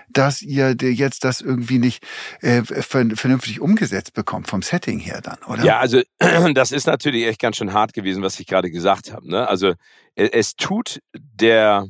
dass 0.10 0.41
ihr 0.41 0.75
jetzt 0.79 1.24
das 1.24 1.41
irgendwie 1.41 1.79
nicht 1.79 2.03
äh, 2.41 2.63
vernünftig 2.63 3.60
umgesetzt 3.60 4.13
bekommt 4.13 4.48
vom 4.48 4.62
Setting 4.62 5.00
her 5.00 5.22
dann, 5.22 5.38
oder? 5.48 5.63
Ja, 5.63 5.79
also 5.79 6.01
das 6.53 6.72
ist 6.72 6.88
natürlich 6.88 7.25
echt 7.25 7.39
ganz 7.39 7.58
schön 7.58 7.74
hart 7.74 7.94
gewesen, 7.94 8.24
was 8.24 8.39
ich 8.39 8.48
gerade 8.48 8.72
gesagt 8.72 9.12
habe. 9.12 9.29
Ne? 9.29 9.48
Also 9.48 9.74
es 10.15 10.56
tut 10.56 11.01
der 11.13 11.88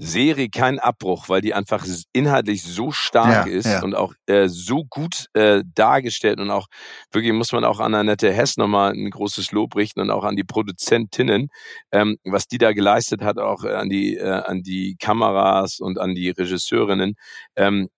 Serie 0.00 0.48
keinen 0.48 0.78
Abbruch, 0.78 1.28
weil 1.28 1.40
die 1.40 1.54
einfach 1.54 1.84
inhaltlich 2.12 2.62
so 2.62 2.92
stark 2.92 3.48
ja, 3.48 3.52
ist 3.52 3.66
ja. 3.66 3.82
und 3.82 3.96
auch 3.96 4.14
äh, 4.26 4.48
so 4.48 4.84
gut 4.88 5.26
äh, 5.34 5.64
dargestellt 5.74 6.38
und 6.38 6.52
auch 6.52 6.68
wirklich 7.10 7.32
muss 7.32 7.50
man 7.50 7.64
auch 7.64 7.80
an 7.80 7.94
Annette 7.94 8.32
Hess 8.32 8.56
nochmal 8.56 8.92
ein 8.92 9.10
großes 9.10 9.50
Lob 9.50 9.74
richten 9.74 10.00
und 10.00 10.10
auch 10.10 10.22
an 10.22 10.36
die 10.36 10.44
Produzentinnen, 10.44 11.48
ähm, 11.90 12.16
was 12.24 12.46
die 12.46 12.58
da 12.58 12.72
geleistet 12.72 13.22
hat, 13.22 13.38
auch 13.38 13.64
äh, 13.64 13.74
an 13.74 13.88
die 13.88 14.16
äh, 14.16 14.28
an 14.28 14.62
die 14.62 14.96
Kameras 15.00 15.80
und 15.80 15.98
an 15.98 16.14
die 16.14 16.30
Regisseurinnen. 16.30 17.16
Ähm, 17.56 17.88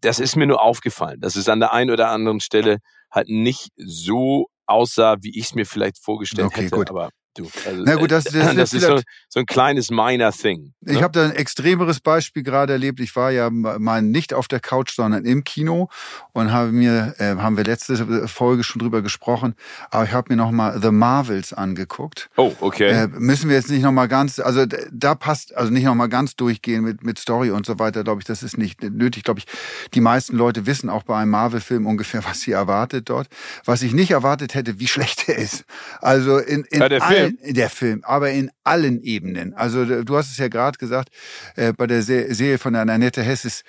das 0.00 0.18
ist 0.18 0.36
mir 0.36 0.46
nur 0.46 0.62
aufgefallen, 0.62 1.20
dass 1.20 1.36
es 1.36 1.50
an 1.50 1.60
der 1.60 1.74
einen 1.74 1.90
oder 1.90 2.08
anderen 2.08 2.40
Stelle 2.40 2.78
halt 3.10 3.28
nicht 3.28 3.68
so 3.76 4.46
aussah, 4.64 5.16
wie 5.20 5.38
ich 5.38 5.46
es 5.46 5.54
mir 5.54 5.66
vielleicht 5.66 6.02
vorgestellt 6.02 6.46
okay, 6.46 6.62
hätte. 6.62 6.76
Gut. 6.76 6.88
Aber 6.88 7.10
Du, 7.34 7.48
also, 7.66 7.82
Na 7.84 7.94
gut, 7.94 8.10
das, 8.10 8.24
das, 8.24 8.32
das, 8.32 8.54
das 8.56 8.72
ist 8.72 8.82
so, 8.86 9.00
so, 9.28 9.40
ein 9.40 9.46
kleines 9.46 9.90
minor 9.90 10.32
Thing. 10.32 10.72
Ne? 10.80 10.94
Ich 10.94 11.02
habe 11.02 11.12
da 11.12 11.24
ein 11.24 11.36
extremeres 11.36 12.00
Beispiel 12.00 12.42
gerade 12.42 12.72
erlebt. 12.72 12.98
Ich 13.00 13.14
war 13.14 13.30
ja 13.30 13.50
mal 13.50 14.02
nicht 14.02 14.34
auf 14.34 14.48
der 14.48 14.58
Couch, 14.58 14.94
sondern 14.94 15.24
im 15.24 15.44
Kino 15.44 15.88
und 16.32 16.50
habe 16.52 16.72
mir, 16.72 17.14
äh, 17.18 17.36
haben 17.36 17.56
wir 17.56 17.64
letzte 17.64 18.26
Folge 18.26 18.64
schon 18.64 18.80
drüber 18.80 19.02
gesprochen, 19.02 19.54
aber 19.90 20.04
ich 20.04 20.12
habe 20.12 20.32
mir 20.32 20.36
noch 20.36 20.50
mal 20.50 20.80
The 20.82 20.90
Marvels 20.90 21.52
angeguckt. 21.52 22.30
Oh, 22.36 22.52
okay. 22.60 22.90
Äh, 22.90 23.08
müssen 23.08 23.48
wir 23.48 23.56
jetzt 23.56 23.70
nicht 23.70 23.82
noch 23.82 23.92
mal 23.92 24.08
ganz, 24.08 24.40
also 24.40 24.66
da 24.90 25.14
passt, 25.14 25.56
also 25.56 25.72
nicht 25.72 25.84
noch 25.84 25.94
mal 25.94 26.08
ganz 26.08 26.34
durchgehen 26.34 26.82
mit 26.82 27.04
mit 27.04 27.18
Story 27.18 27.50
und 27.50 27.66
so 27.66 27.78
weiter. 27.78 28.02
Glaube 28.04 28.20
ich, 28.20 28.26
das 28.26 28.42
ist 28.42 28.58
nicht 28.58 28.82
nötig. 28.82 29.24
Glaube 29.24 29.40
ich, 29.40 29.46
die 29.94 30.00
meisten 30.00 30.36
Leute 30.36 30.66
wissen 30.66 30.90
auch 30.90 31.02
bei 31.04 31.16
einem 31.16 31.30
Marvel-Film 31.30 31.86
ungefähr, 31.86 32.24
was 32.28 32.40
sie 32.40 32.52
erwartet 32.52 33.08
dort. 33.08 33.28
Was 33.64 33.82
ich 33.82 33.92
nicht 33.92 34.10
erwartet 34.10 34.54
hätte, 34.54 34.80
wie 34.80 34.88
schlecht 34.88 35.28
er 35.28 35.36
ist. 35.36 35.64
Also 36.00 36.38
in, 36.38 36.64
in 36.64 36.80
ja, 36.80 36.88
der 36.88 37.02
Film 37.20 37.38
allen, 37.42 37.54
der 37.54 37.70
Film, 37.70 38.04
aber 38.04 38.30
in 38.30 38.50
allen 38.64 39.02
Ebenen. 39.02 39.54
Also 39.54 39.84
du 40.02 40.16
hast 40.16 40.30
es 40.30 40.38
ja 40.38 40.48
gerade 40.48 40.78
gesagt, 40.78 41.10
äh, 41.56 41.72
bei 41.72 41.86
der 41.86 42.02
Serie 42.02 42.58
von 42.58 42.72
der 42.72 42.82
Annette 42.82 43.22
Hess 43.22 43.44
ist 43.44 43.64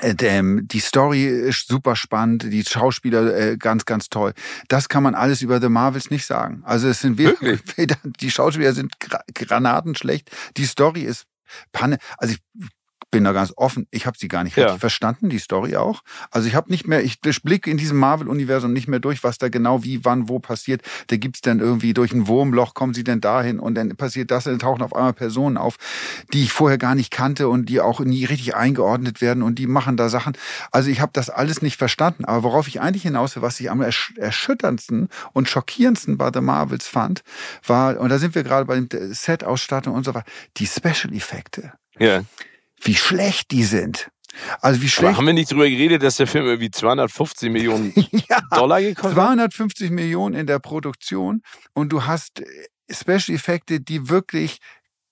äh, 0.00 0.14
die 0.16 0.80
Story 0.80 1.26
ist 1.26 1.68
super 1.68 1.94
spannend, 1.96 2.44
die 2.44 2.64
Schauspieler 2.64 3.36
äh, 3.36 3.56
ganz, 3.56 3.84
ganz 3.84 4.08
toll. 4.08 4.32
Das 4.68 4.88
kann 4.88 5.02
man 5.02 5.14
alles 5.14 5.42
über 5.42 5.60
The 5.60 5.68
Marvels 5.68 6.10
nicht 6.10 6.26
sagen. 6.26 6.62
Also 6.64 6.88
es 6.88 7.00
sind 7.00 7.18
wirklich, 7.18 7.60
die 8.20 8.30
Schauspieler 8.30 8.72
sind 8.72 8.94
granatenschlecht, 9.34 10.30
die 10.56 10.64
Story 10.64 11.02
ist 11.02 11.26
Panne. 11.72 11.98
Also 12.18 12.34
ich 12.34 12.68
bin 13.14 13.24
da 13.24 13.32
ganz 13.32 13.52
offen. 13.56 13.86
Ich 13.92 14.06
habe 14.06 14.18
sie 14.18 14.26
gar 14.26 14.42
nicht 14.42 14.56
ja. 14.56 14.64
richtig 14.64 14.80
verstanden, 14.80 15.28
die 15.28 15.38
Story 15.38 15.76
auch. 15.76 16.02
Also 16.32 16.48
ich 16.48 16.56
habe 16.56 16.70
nicht 16.70 16.88
mehr, 16.88 17.04
ich 17.04 17.20
blicke 17.20 17.70
in 17.70 17.76
diesem 17.76 17.96
Marvel-Universum 17.98 18.72
nicht 18.72 18.88
mehr 18.88 18.98
durch, 18.98 19.22
was 19.22 19.38
da 19.38 19.48
genau 19.48 19.84
wie, 19.84 20.04
wann, 20.04 20.28
wo 20.28 20.40
passiert. 20.40 20.82
Da 21.06 21.16
gibt's 21.16 21.40
dann 21.40 21.60
irgendwie 21.60 21.94
durch 21.94 22.12
ein 22.12 22.26
Wurmloch, 22.26 22.74
kommen 22.74 22.92
sie 22.92 23.04
denn 23.04 23.20
dahin 23.20 23.60
und 23.60 23.76
dann 23.76 23.96
passiert 23.96 24.32
das, 24.32 24.44
dann 24.44 24.58
tauchen 24.58 24.82
auf 24.82 24.94
einmal 24.94 25.12
Personen 25.12 25.56
auf, 25.56 25.76
die 26.32 26.42
ich 26.42 26.52
vorher 26.52 26.76
gar 26.76 26.96
nicht 26.96 27.12
kannte 27.12 27.48
und 27.48 27.68
die 27.68 27.80
auch 27.80 28.00
nie 28.00 28.24
richtig 28.24 28.56
eingeordnet 28.56 29.20
werden 29.20 29.44
und 29.44 29.60
die 29.60 29.68
machen 29.68 29.96
da 29.96 30.08
Sachen. 30.08 30.36
Also 30.72 30.90
ich 30.90 31.00
habe 31.00 31.12
das 31.14 31.30
alles 31.30 31.62
nicht 31.62 31.76
verstanden. 31.76 32.24
Aber 32.24 32.42
worauf 32.42 32.66
ich 32.66 32.80
eigentlich 32.80 33.04
hinaus 33.04 33.36
will, 33.36 33.42
was 33.42 33.60
ich 33.60 33.70
am 33.70 33.80
erschütterndsten 33.80 35.08
und 35.32 35.48
schockierendsten 35.48 36.18
bei 36.18 36.30
The 36.34 36.40
Marvels 36.40 36.88
fand, 36.88 37.22
war, 37.64 38.00
und 38.00 38.08
da 38.08 38.18
sind 38.18 38.34
wir 38.34 38.42
gerade 38.42 38.64
bei 38.64 38.74
dem 38.74 38.88
Set-Ausstattung 39.12 39.94
und 39.94 40.04
so 40.04 40.14
weiter, 40.14 40.26
die 40.56 40.66
Special-Effekte. 40.66 41.74
Ja 42.00 42.22
wie 42.84 42.94
schlecht 42.94 43.50
die 43.50 43.64
sind. 43.64 44.08
Also 44.60 44.82
wie 44.82 44.88
schlecht. 44.88 45.10
Aber 45.10 45.18
haben 45.18 45.26
wir 45.26 45.32
nicht 45.32 45.50
drüber 45.50 45.68
geredet, 45.68 46.02
dass 46.02 46.16
der 46.16 46.26
Film 46.26 46.46
irgendwie 46.46 46.70
250 46.70 47.50
Millionen 47.50 47.92
ja, 48.28 48.40
Dollar 48.50 48.80
gekostet 48.80 49.16
hat? 49.16 49.26
250 49.26 49.90
Millionen 49.90 50.34
in 50.34 50.46
der 50.46 50.58
Produktion 50.58 51.42
und 51.72 51.90
du 51.90 52.04
hast 52.04 52.42
Special 52.90 53.34
Effekte, 53.34 53.80
die 53.80 54.08
wirklich 54.08 54.58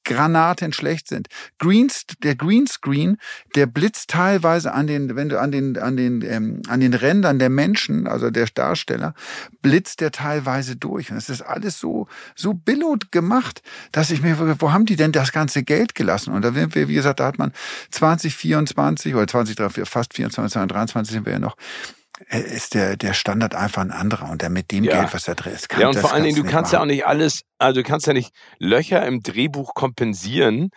Granaten 0.04 0.72
schlecht 0.72 1.08
sind. 1.08 1.28
Greens, 1.58 2.04
der 2.22 2.34
Greenscreen, 2.34 3.18
der 3.54 3.66
blitzt 3.66 4.10
teilweise 4.10 4.72
an 4.72 4.86
den, 4.86 5.16
wenn 5.16 5.28
du 5.28 5.40
an 5.40 5.52
den, 5.52 5.78
an 5.78 5.96
den, 5.96 6.22
ähm, 6.22 6.62
an 6.68 6.80
den 6.80 6.94
Rändern 6.94 7.38
der 7.38 7.50
Menschen, 7.50 8.06
also 8.06 8.30
der 8.30 8.46
Darsteller, 8.46 9.14
blitzt 9.62 10.00
der 10.00 10.10
teilweise 10.10 10.76
durch. 10.76 11.10
Und 11.10 11.16
es 11.16 11.28
ist 11.28 11.42
alles 11.42 11.78
so, 11.78 12.08
so 12.34 12.54
billot 12.54 13.12
gemacht, 13.12 13.62
dass 13.92 14.10
ich 14.10 14.22
mir, 14.22 14.60
wo 14.60 14.72
haben 14.72 14.86
die 14.86 14.96
denn 14.96 15.12
das 15.12 15.32
ganze 15.32 15.62
Geld 15.62 15.94
gelassen? 15.94 16.32
Und 16.32 16.42
da 16.42 16.52
sind 16.52 16.74
wir, 16.74 16.88
wie 16.88 16.94
gesagt, 16.94 17.20
da 17.20 17.26
hat 17.26 17.38
man 17.38 17.52
2024 17.90 19.14
oder 19.14 19.26
20, 19.26 19.56
fast 19.88 20.14
24, 20.14 20.68
23 20.68 21.12
sind 21.12 21.26
wir 21.26 21.34
ja 21.34 21.38
noch, 21.38 21.56
ist 22.28 22.74
der, 22.74 22.96
der 22.96 23.14
Standard 23.14 23.54
einfach 23.54 23.82
ein 23.82 23.90
anderer 23.90 24.30
und 24.30 24.42
der 24.42 24.50
mit 24.50 24.70
dem 24.70 24.84
ja. 24.84 25.00
Geld, 25.00 25.14
was 25.14 25.24
da 25.24 25.34
drin 25.34 25.54
ist, 25.54 25.68
kann 25.68 25.80
Ja, 25.80 25.88
und 25.88 25.98
vor 25.98 26.12
allen 26.12 26.24
Dingen, 26.24 26.36
du 26.36 26.42
kannst 26.42 26.72
machen. 26.72 26.72
ja 26.72 26.80
auch 26.80 26.86
nicht 26.86 27.06
alles, 27.06 27.42
also 27.58 27.80
du 27.82 27.86
kannst 27.88 28.06
ja 28.06 28.12
nicht 28.12 28.32
Löcher 28.58 29.04
im 29.06 29.22
Drehbuch 29.22 29.74
kompensieren 29.74 30.70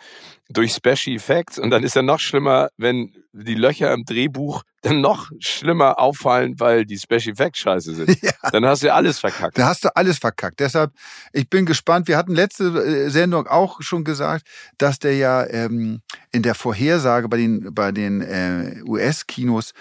durch 0.48 0.72
Special 0.72 1.16
Effects 1.16 1.58
und 1.58 1.70
dann 1.70 1.82
ist 1.82 1.96
ja 1.96 2.02
noch 2.02 2.20
schlimmer, 2.20 2.68
wenn 2.76 3.12
die 3.32 3.54
Löcher 3.54 3.92
im 3.92 4.04
Drehbuch 4.04 4.62
dann 4.82 5.00
noch 5.00 5.30
schlimmer 5.40 5.98
auffallen, 5.98 6.58
weil 6.58 6.86
die 6.86 6.98
Special 6.98 7.32
Effects 7.32 7.58
scheiße 7.58 7.94
sind. 7.94 8.16
Ja. 8.22 8.32
Dann 8.50 8.64
hast 8.64 8.82
du 8.82 8.88
ja 8.88 8.94
alles 8.94 9.18
verkackt. 9.18 9.58
Da 9.58 9.66
hast 9.66 9.84
du 9.84 9.94
alles 9.94 10.18
verkackt. 10.18 10.58
Deshalb, 10.60 10.92
ich 11.32 11.48
bin 11.48 11.66
gespannt. 11.66 12.08
Wir 12.08 12.16
hatten 12.16 12.34
letzte 12.34 12.64
äh, 12.64 13.10
Sendung 13.10 13.46
auch 13.46 13.82
schon 13.82 14.04
gesagt, 14.04 14.46
dass 14.78 14.98
der 14.98 15.16
ja 15.16 15.44
ähm, 15.46 16.00
in 16.32 16.42
der 16.42 16.54
Vorhersage 16.54 17.28
bei 17.28 17.36
den, 17.36 17.74
bei 17.74 17.92
den 17.92 18.20
äh, 18.22 18.82
US-Kinos 18.84 19.72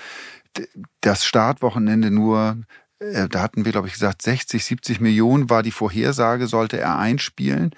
das 1.01 1.25
Startwochenende 1.25 2.11
nur, 2.11 2.57
äh, 2.99 3.27
da 3.27 3.41
hatten 3.41 3.65
wir, 3.65 3.71
glaube 3.71 3.87
ich, 3.87 3.93
gesagt, 3.93 4.21
60, 4.21 4.63
70 4.63 5.01
Millionen 5.01 5.49
war 5.49 5.63
die 5.63 5.71
Vorhersage, 5.71 6.47
sollte 6.47 6.79
er 6.79 6.97
einspielen, 6.97 7.71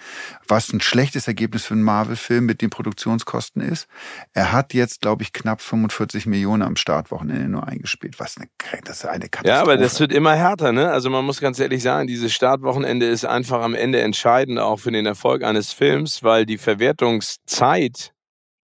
was 0.48 0.72
ein 0.72 0.79
schlechtes 0.79 1.27
Ergebnis 1.27 1.65
für 1.65 1.74
einen 1.74 1.84
Marvel-Film 1.84 2.46
mit 2.46 2.62
den 2.62 2.69
Produktionskosten 2.69 3.62
ist. 3.62 3.88
Er 4.34 4.51
hat 4.51 4.74
jetzt, 4.74 5.01
glaube 5.01 5.24
ich, 5.24 5.34
knapp 5.34 5.62
45 5.62 6.27
Millionen 6.27 6.62
am 6.62 6.75
Startwochenende 6.75 7.50
nur 7.50 7.67
eingespielt, 7.67 8.19
was 8.19 8.38
eine, 8.38 8.48
das 8.84 9.00
ist 9.00 9.05
eine 9.05 9.27
Katastrophe. 9.29 9.48
Ja, 9.48 9.62
aber 9.62 9.77
das 9.77 10.00
wird 10.00 10.12
immer 10.12 10.36
härter, 10.36 10.72
ne? 10.72 10.91
Also 10.91 11.10
man 11.10 11.25
muss 11.25 11.41
ganz 11.41 11.60
ehrlich 11.60 11.81
sagen, 11.81 12.07
dieses 12.07 12.31
Startwochenende 12.34 13.07
ist 13.07 13.25
einfach 13.25 13.62
am 13.62 13.74
Ende 13.74 14.01
entscheidend 14.01 14.60
auch 14.60 14.77
für 14.77 14.91
den 14.91 15.05
Erfolg 15.05 15.43
eines 15.43 15.74
Films, 15.74 16.24
weil 16.24 16.46
die 16.46 16.57
Verwertungszeit 16.57 18.13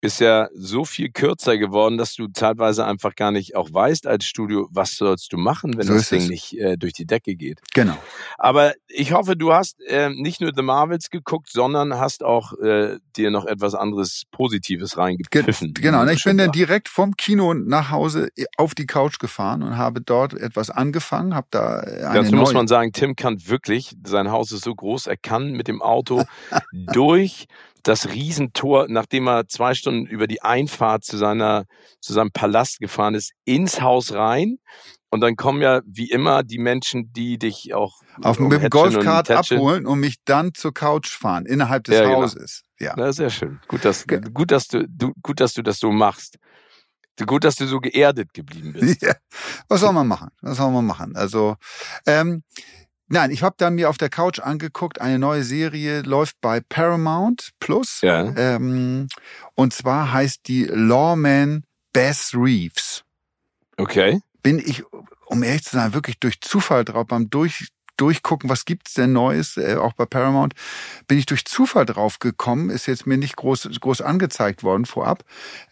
ist 0.04 0.20
ja 0.20 0.50
so 0.54 0.86
viel 0.86 1.10
kürzer 1.10 1.58
geworden, 1.58 1.98
dass 1.98 2.16
du 2.16 2.28
teilweise 2.28 2.86
einfach 2.86 3.16
gar 3.16 3.32
nicht 3.32 3.56
auch 3.56 3.72
weißt 3.72 4.06
als 4.06 4.26
Studio, 4.26 4.68
was 4.72 4.98
sollst 4.98 5.32
du 5.32 5.38
machen, 5.38 5.78
wenn 5.78 5.88
so 5.88 5.94
das 5.94 6.10
Ding 6.10 6.24
es. 6.24 6.30
nicht 6.30 6.60
äh, 6.60 6.78
durch 6.78 6.94
die 6.94 7.06
Decke 7.06 7.36
geht. 7.36 7.62
Genau. 7.74 7.98
Aber 8.38 8.74
ich 8.88 9.14
hoffe, 9.14 9.36
du 9.36 9.54
hast 9.54 9.82
äh, 9.88 10.10
nicht 10.10 10.42
nur 10.42 10.52
The 10.56 10.62
Marvels 10.62 11.10
geguckt, 11.10 11.50
sondern 11.52 11.98
hast 11.98 12.24
auch 12.24 12.54
äh, 12.60 12.98
dir 13.16 13.32
noch 13.32 13.46
etwas 13.46 13.76
anderes 13.76 14.24
Positives 14.32 14.98
reingepfiffen. 14.98 15.74
Ge 15.74 15.84
genau. 15.84 16.06
Ich 16.08 16.24
bin 16.24 16.38
dann 16.38 16.52
direkt 16.52 16.90
vom 16.90 17.16
Kino 17.16 17.54
nach 17.54 17.90
Hause 17.90 18.30
äh, 18.36 18.46
auf 18.58 18.76
die 18.76 18.86
Couch 18.86 19.20
gefahren 19.20 19.64
und 19.64 19.78
habe 19.78 20.02
dort 20.02 20.34
etwas 20.34 20.70
angefangen, 20.70 21.34
habe 21.34 21.48
da 21.50 21.82
äh, 21.82 22.04
eine 22.04 22.24
Dazu 22.24 22.36
muss 22.36 22.54
man 22.54 22.68
sagen, 22.68 22.92
Tim 22.92 23.16
kann 23.16 23.48
wirklich, 23.48 23.96
sein 24.06 24.32
Haus 24.32 24.52
ist 24.52 24.66
so 24.66 24.76
groß, 24.76 25.08
er 25.08 25.18
kann 25.18 25.54
mit 25.54 25.68
dem 25.68 25.82
Auto 25.82 26.24
durch 26.94 27.48
das 27.84 28.10
Riesentor, 28.10 28.88
nachdem 28.90 29.28
er 29.28 29.48
zwei 29.48 29.74
Stunden 29.74 30.06
über 30.06 30.28
die 30.28 30.42
Einfahrt 30.42 31.04
zu 31.04 31.18
seiner, 31.18 31.66
zu 32.00 32.14
seinem 32.14 32.32
Palast 32.32 32.80
gefahren 32.80 33.14
ist, 33.14 33.34
ins 33.46 33.82
Haus 33.82 34.14
rein. 34.14 34.58
Und 35.10 35.22
dann 35.22 35.36
kommen 35.36 35.62
ja 35.62 35.82
wie 35.86 36.10
immer 36.10 36.42
die 36.42 36.58
Menschen, 36.58 37.14
die 37.14 37.38
dich 37.38 37.74
auch 37.74 38.02
auf 38.24 38.40
um 38.40 38.48
mit 38.48 38.64
dem 38.64 38.70
Golfkart 38.70 39.30
abholen 39.30 39.86
und 39.86 40.00
mich 40.00 40.16
dann 40.26 40.56
zur 40.56 40.74
Couch 40.74 41.10
fahren 41.10 41.46
innerhalb 41.46 41.84
des 41.84 41.96
ja, 41.96 42.04
genau. 42.06 42.24
Hauses. 42.24 42.64
Ja, 42.80 42.96
Na, 42.98 43.14
sehr 43.14 43.30
schön. 43.30 43.60
Gut, 43.68 43.86
dass, 43.86 44.08
gut, 44.08 44.52
dass 44.52 44.68
du, 44.70 44.88
du, 44.88 45.14
gut, 45.22 45.40
dass 45.40 45.54
du 45.54 45.62
das 45.62 45.78
so 45.78 45.92
machst. 45.92 46.40
Gut, 47.28 47.44
dass 47.44 47.58
du 47.58 47.68
so 47.68 47.80
geerdet 47.80 48.34
geblieben 48.34 48.74
bist. 48.74 49.02
Ja. 49.04 49.14
Was 49.68 49.82
soll 49.82 49.94
man 49.94 50.08
machen? 50.08 50.30
Was 50.42 50.58
soll 50.58 50.72
man 50.72 50.86
machen? 50.86 51.16
Also, 51.16 51.58
ähm, 52.08 52.44
nein, 53.14 53.32
ich 53.32 53.44
habe 53.44 53.56
dann 53.58 53.76
mir 53.76 53.90
auf 53.90 53.98
der 53.98 54.10
Couch 54.10 54.40
angeguckt, 54.40 55.00
eine 55.00 55.20
neue 55.20 55.44
Serie 55.44 56.02
läuft 56.02 56.42
bei 56.42 56.60
Paramount 56.60 57.52
Plus. 57.60 58.02
Ja. 58.02 58.36
Ähm, 58.36 59.08
und 59.56 59.74
zwar 59.74 60.12
heißt 60.12 60.48
die 60.48 60.66
Lawman 60.66 61.64
Bass 61.94 62.34
Reeves. 62.34 63.04
Okay. 63.78 64.20
Bin 64.42 64.60
ich, 64.60 64.84
um 65.28 65.44
ehrlich 65.44 65.64
zu 65.64 65.78
sein, 65.78 65.94
wirklich 65.94 66.20
durch 66.20 66.42
Zufall 66.42 66.84
drauf 66.84 67.08
beim 67.08 67.30
durch 67.30 67.68
durchgucken, 67.98 68.50
was 68.50 68.66
gibt's 68.66 68.96
denn 68.96 69.14
Neues, 69.14 69.56
äh, 69.56 69.76
auch 69.76 69.94
bei 69.94 70.06
Paramount, 70.06 70.56
bin 71.08 71.20
ich 71.20 71.28
durch 71.28 71.46
Zufall 71.46 71.86
drauf 71.86 72.18
gekommen, 72.18 72.72
ist 72.72 72.88
jetzt 72.88 73.06
mir 73.06 73.18
nicht 73.18 73.36
groß, 73.36 73.70
groß 73.80 74.02
angezeigt 74.02 74.64
worden 74.64 74.86
vorab. 74.86 75.24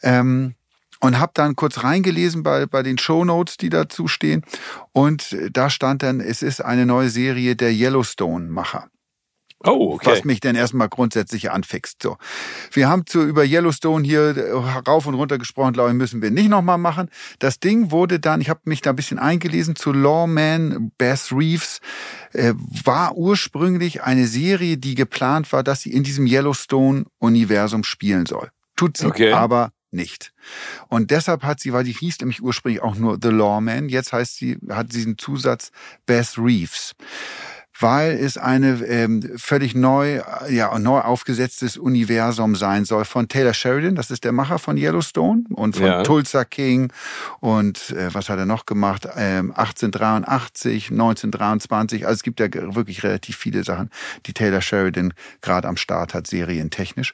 Ähm, 0.04 0.54
und 1.02 1.20
habe 1.20 1.32
dann 1.34 1.56
kurz 1.56 1.84
reingelesen 1.84 2.44
bei, 2.44 2.66
bei 2.66 2.84
den 2.84 2.98
Show 2.98 3.26
Notes, 3.26 3.58
die 3.58 3.70
dazu 3.70 4.08
stehen. 4.08 4.44
Und 4.94 5.36
da 5.52 5.70
stand 5.70 6.04
dann, 6.04 6.20
es 6.20 6.42
ist 6.42 6.64
eine 6.64 6.86
neue 6.86 7.10
Serie 7.10 7.56
der 7.56 7.72
Yellowstone-Macher. 7.72 8.88
Oh, 9.64 9.94
okay. 9.94 10.12
Was 10.12 10.24
mich 10.24 10.40
dann 10.40 10.56
erstmal 10.56 10.90
grundsätzlich 10.90 11.52
anfixt. 11.52 12.02
So. 12.02 12.18
Wir 12.72 12.90
haben 12.90 13.06
zu, 13.06 13.22
über 13.22 13.44
Yellowstone 13.44 14.04
hier 14.04 14.36
äh, 14.36 14.52
rauf 14.88 15.06
und 15.06 15.14
runter 15.14 15.38
gesprochen, 15.38 15.74
glaube 15.74 15.92
ich, 15.92 15.96
müssen 15.96 16.22
wir 16.22 16.32
nicht 16.32 16.50
nochmal 16.50 16.80
machen. 16.80 17.10
Das 17.38 17.60
Ding 17.60 17.92
wurde 17.92 18.20
dann, 18.20 18.42
ich 18.42 18.50
habe 18.50 18.62
mich 18.64 18.82
da 18.82 18.90
ein 18.90 18.96
bisschen 18.96 19.20
eingelesen 19.20 19.76
zu 19.76 19.94
Lawman 19.94 20.92
Bass 20.98 21.32
Reeves, 21.32 21.80
äh, 22.34 22.54
war 22.56 23.16
ursprünglich 23.16 24.02
eine 24.02 24.26
Serie, 24.26 24.78
die 24.78 24.96
geplant 24.96 25.52
war, 25.54 25.64
dass 25.64 25.82
sie 25.82 25.94
in 25.94 26.02
diesem 26.02 26.26
Yellowstone-Universum 26.26 27.84
spielen 27.84 28.26
soll. 28.26 28.50
Tut 28.76 28.98
sie 28.98 29.06
okay. 29.06 29.32
aber 29.32 29.72
nicht. 29.94 30.34
Und 30.88 31.12
deshalb 31.12 31.44
hat 31.44 31.60
sie, 31.60 31.74
weil 31.74 31.84
die 31.84 31.94
hieß 31.94 32.20
nämlich 32.20 32.42
ursprünglich 32.42 32.82
auch 32.82 32.96
nur 32.96 33.18
The 33.22 33.30
Lawman, 33.30 33.90
jetzt 33.90 34.14
heißt 34.14 34.36
sie, 34.36 34.58
hat 34.70 34.92
sie 34.92 35.00
diesen 35.00 35.18
Zusatz 35.18 35.72
Beth 36.06 36.38
Reeves 36.38 36.96
weil 37.80 38.12
es 38.12 38.38
eine 38.38 38.86
ähm, 38.86 39.32
völlig 39.38 39.76
neu, 39.76 40.22
ja, 40.50 40.78
neu 40.78 41.00
aufgesetztes 41.00 41.78
Universum 41.78 42.56
sein 42.56 42.86
soll 42.86 43.06
von 43.06 43.28
Taylor 43.28 43.54
Sheridan, 43.54 43.96
das 43.96 44.12
ist 44.12 44.24
der 44.24 44.32
Macher 44.32 44.60
von 44.60 44.78
Yellowstone 44.78 45.44
und 45.50 45.76
von 45.76 45.86
ja. 45.86 46.04
Tulsa 46.04 46.44
King 46.44 46.92
und 47.40 47.92
äh, 47.92 48.14
was 48.14 48.30
hat 48.30 48.40
er 48.40 48.46
noch 48.46 48.66
gemacht? 48.66 49.08
Ähm, 49.16 49.52
1883, 49.52 50.92
1923, 50.92 52.06
also 52.06 52.16
es 52.16 52.24
gibt 52.24 52.40
ja 52.40 52.48
wirklich 52.76 53.04
relativ 53.04 53.38
viele 53.38 53.64
Sachen, 53.64 53.90
die 54.26 54.34
Taylor 54.34 54.62
Sheridan 54.62 55.14
gerade 55.42 55.68
am 55.68 55.78
Start 55.78 56.14
hat, 56.14 56.28
serientechnisch. 56.28 57.14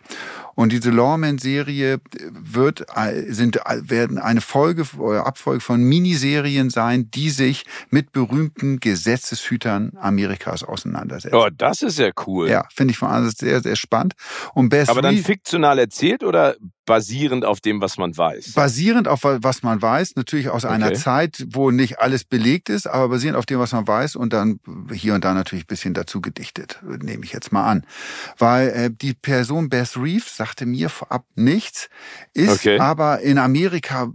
Und 0.55 0.71
diese 0.71 0.89
Lawman-Serie 0.89 1.99
wird, 2.31 2.85
äh, 2.95 3.31
sind, 3.31 3.57
äh, 3.57 3.89
werden 3.89 4.17
eine 4.17 4.41
Folge 4.41 4.83
oder 4.97 5.27
Abfolge 5.27 5.61
von 5.61 5.81
Miniserien 5.83 6.71
sein, 6.71 7.11
die 7.11 7.29
sich 7.29 7.63
mit 7.91 8.11
berühmten 8.11 8.79
Gesetzeshütern 8.79 9.91
Amerikas 10.01 10.46
auseinandersetzen. 10.47 11.35
Oh, 11.35 11.49
das 11.55 11.81
ist 11.81 11.99
ja 11.99 12.11
cool. 12.25 12.49
Ja, 12.49 12.65
finde 12.73 12.91
ich 12.91 12.97
von 12.97 13.09
Ansatz 13.09 13.39
sehr, 13.39 13.61
sehr 13.61 13.75
spannend. 13.75 14.13
Und 14.53 14.69
Best 14.69 14.89
Aber 14.89 15.01
dann 15.01 15.17
fiktional 15.17 15.79
erzählt 15.79 16.23
oder 16.23 16.55
basierend 16.85 17.45
auf 17.45 17.59
dem, 17.61 17.81
was 17.81 17.97
man 17.97 18.17
weiß? 18.17 18.53
Basierend 18.53 19.07
auf 19.07 19.23
was 19.23 19.61
man 19.61 19.81
weiß, 19.81 20.15
natürlich 20.15 20.49
aus 20.49 20.63
okay. 20.63 20.73
einer 20.73 20.93
Zeit, 20.93 21.45
wo 21.49 21.69
nicht 21.69 21.99
alles 21.99 22.23
belegt 22.23 22.69
ist, 22.69 22.87
aber 22.87 23.09
basierend 23.09 23.37
auf 23.37 23.45
dem, 23.45 23.59
was 23.59 23.73
man 23.73 23.85
weiß 23.87 24.15
und 24.15 24.33
dann 24.33 24.59
hier 24.91 25.13
und 25.13 25.23
da 25.23 25.33
natürlich 25.35 25.65
ein 25.65 25.67
bisschen 25.67 25.93
dazu 25.93 26.21
gedichtet, 26.21 26.79
nehme 26.83 27.23
ich 27.25 27.33
jetzt 27.33 27.51
mal 27.51 27.65
an. 27.65 27.85
Weil 28.37 28.69
äh, 28.69 28.89
die 28.91 29.13
Person 29.13 29.69
Beth 29.69 29.97
Reeves 29.97 30.37
sagte 30.37 30.65
mir 30.65 30.89
vorab 30.89 31.25
nichts, 31.35 31.89
ist 32.33 32.49
okay. 32.49 32.79
aber 32.79 33.19
in 33.19 33.37
Amerika 33.37 34.11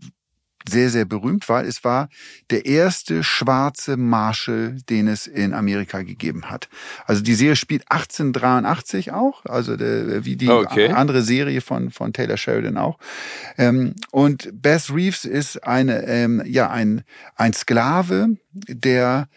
sehr, 0.69 0.91
sehr 0.91 1.05
berühmt, 1.05 1.49
weil 1.49 1.67
es 1.67 1.85
war 1.85 2.09
der 2.51 2.67
erste 2.67 3.25
schwarze 3.25 3.97
Marshall, 3.97 4.77
den 4.89 5.09
es 5.09 5.27
in 5.27 5.55
Amerika 5.55 6.03
gegeben 6.03 6.51
hat. 6.51 6.69
Also 7.07 7.23
die 7.23 7.35
Serie 7.35 7.57
spielt 7.57 7.83
1883 7.91 9.13
auch, 9.13 9.45
also 9.47 9.77
der, 9.77 10.25
wie 10.25 10.37
die 10.37 10.49
okay. 10.49 10.91
andere 10.91 11.23
Serie 11.23 11.61
von, 11.61 11.91
von 11.91 12.13
Taylor 12.13 12.37
Sheridan 12.37 12.77
auch. 12.77 12.99
Ähm, 13.59 13.95
und 14.11 14.51
Beth 14.53 14.91
Reeves 14.91 15.25
ist 15.25 15.65
eine, 15.65 16.05
ähm, 16.07 16.43
ja, 16.47 16.71
ein, 16.71 17.03
ein 17.37 17.53
Sklave, 17.53 18.37
der 18.53 19.29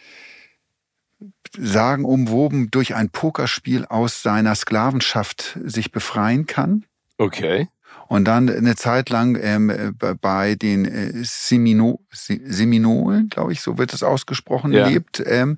sagen 1.57 2.03
umwoben 2.03 2.69
durch 2.69 2.95
ein 2.95 3.09
Pokerspiel 3.09 3.85
aus 3.85 4.21
seiner 4.21 4.55
Sklavenschaft 4.55 5.57
sich 5.63 5.91
befreien 5.91 6.45
kann. 6.45 6.85
Okay 7.17 7.69
und 8.07 8.25
dann 8.25 8.49
eine 8.49 8.75
Zeit 8.75 9.09
lang 9.09 9.37
ähm, 9.41 9.95
bei 10.21 10.55
den 10.55 10.85
äh, 10.85 11.11
Semino, 11.23 12.01
Seminolen, 12.11 13.29
glaube 13.29 13.53
ich, 13.53 13.61
so 13.61 13.77
wird 13.77 13.93
es 13.93 14.03
ausgesprochen, 14.03 14.71
ja. 14.71 14.87
lebt 14.87 15.23
ähm, 15.25 15.57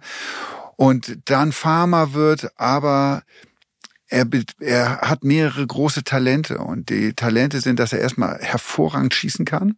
und 0.76 1.20
dann 1.26 1.52
Farmer 1.52 2.14
wird, 2.14 2.52
aber 2.58 3.24
er, 4.10 4.26
er 4.60 5.02
hat 5.02 5.26
mehrere 5.26 5.68
große 5.68 6.04
Talente 6.04 6.60
und 6.60 6.90
die 6.90 7.14
Talente 7.14 7.60
sind, 7.60 7.80
dass 7.80 7.92
er 7.92 8.00
erstmal 8.00 8.40
hervorragend 8.40 9.14
schießen 9.14 9.44
kann 9.44 9.78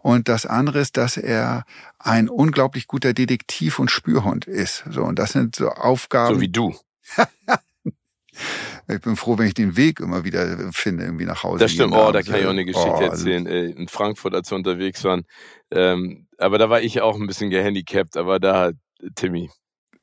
und 0.00 0.28
das 0.28 0.46
andere 0.46 0.80
ist, 0.80 0.96
dass 0.96 1.18
er 1.18 1.64
ein 1.98 2.30
unglaublich 2.30 2.86
guter 2.86 3.12
Detektiv 3.12 3.78
und 3.78 3.90
Spürhund 3.90 4.46
ist. 4.46 4.84
So 4.90 5.02
und 5.02 5.18
das 5.18 5.32
sind 5.32 5.56
so 5.56 5.68
Aufgaben. 5.68 6.36
So 6.36 6.40
wie 6.40 6.48
du. 6.48 6.74
Ich 8.88 9.00
bin 9.00 9.16
froh, 9.16 9.38
wenn 9.38 9.46
ich 9.46 9.54
den 9.54 9.76
Weg 9.76 10.00
immer 10.00 10.24
wieder 10.24 10.70
finde, 10.72 11.04
irgendwie 11.04 11.24
nach 11.24 11.42
Hause. 11.42 11.58
Das 11.58 11.72
stimmt, 11.72 11.94
oh, 11.94 12.12
da 12.12 12.22
kann 12.22 12.40
ich 12.40 12.46
auch 12.46 12.50
eine 12.50 12.64
Geschichte 12.64 12.90
oh, 12.98 13.02
erzählen. 13.02 13.46
In 13.46 13.88
Frankfurt, 13.88 14.34
als 14.34 14.50
wir 14.50 14.56
unterwegs 14.56 15.04
waren. 15.04 15.24
Ähm, 15.70 16.26
aber 16.38 16.58
da 16.58 16.70
war 16.70 16.80
ich 16.80 17.00
auch 17.00 17.16
ein 17.16 17.26
bisschen 17.26 17.50
gehandicapt, 17.50 18.16
aber 18.16 18.40
da, 18.40 18.72
Timmy. 19.14 19.50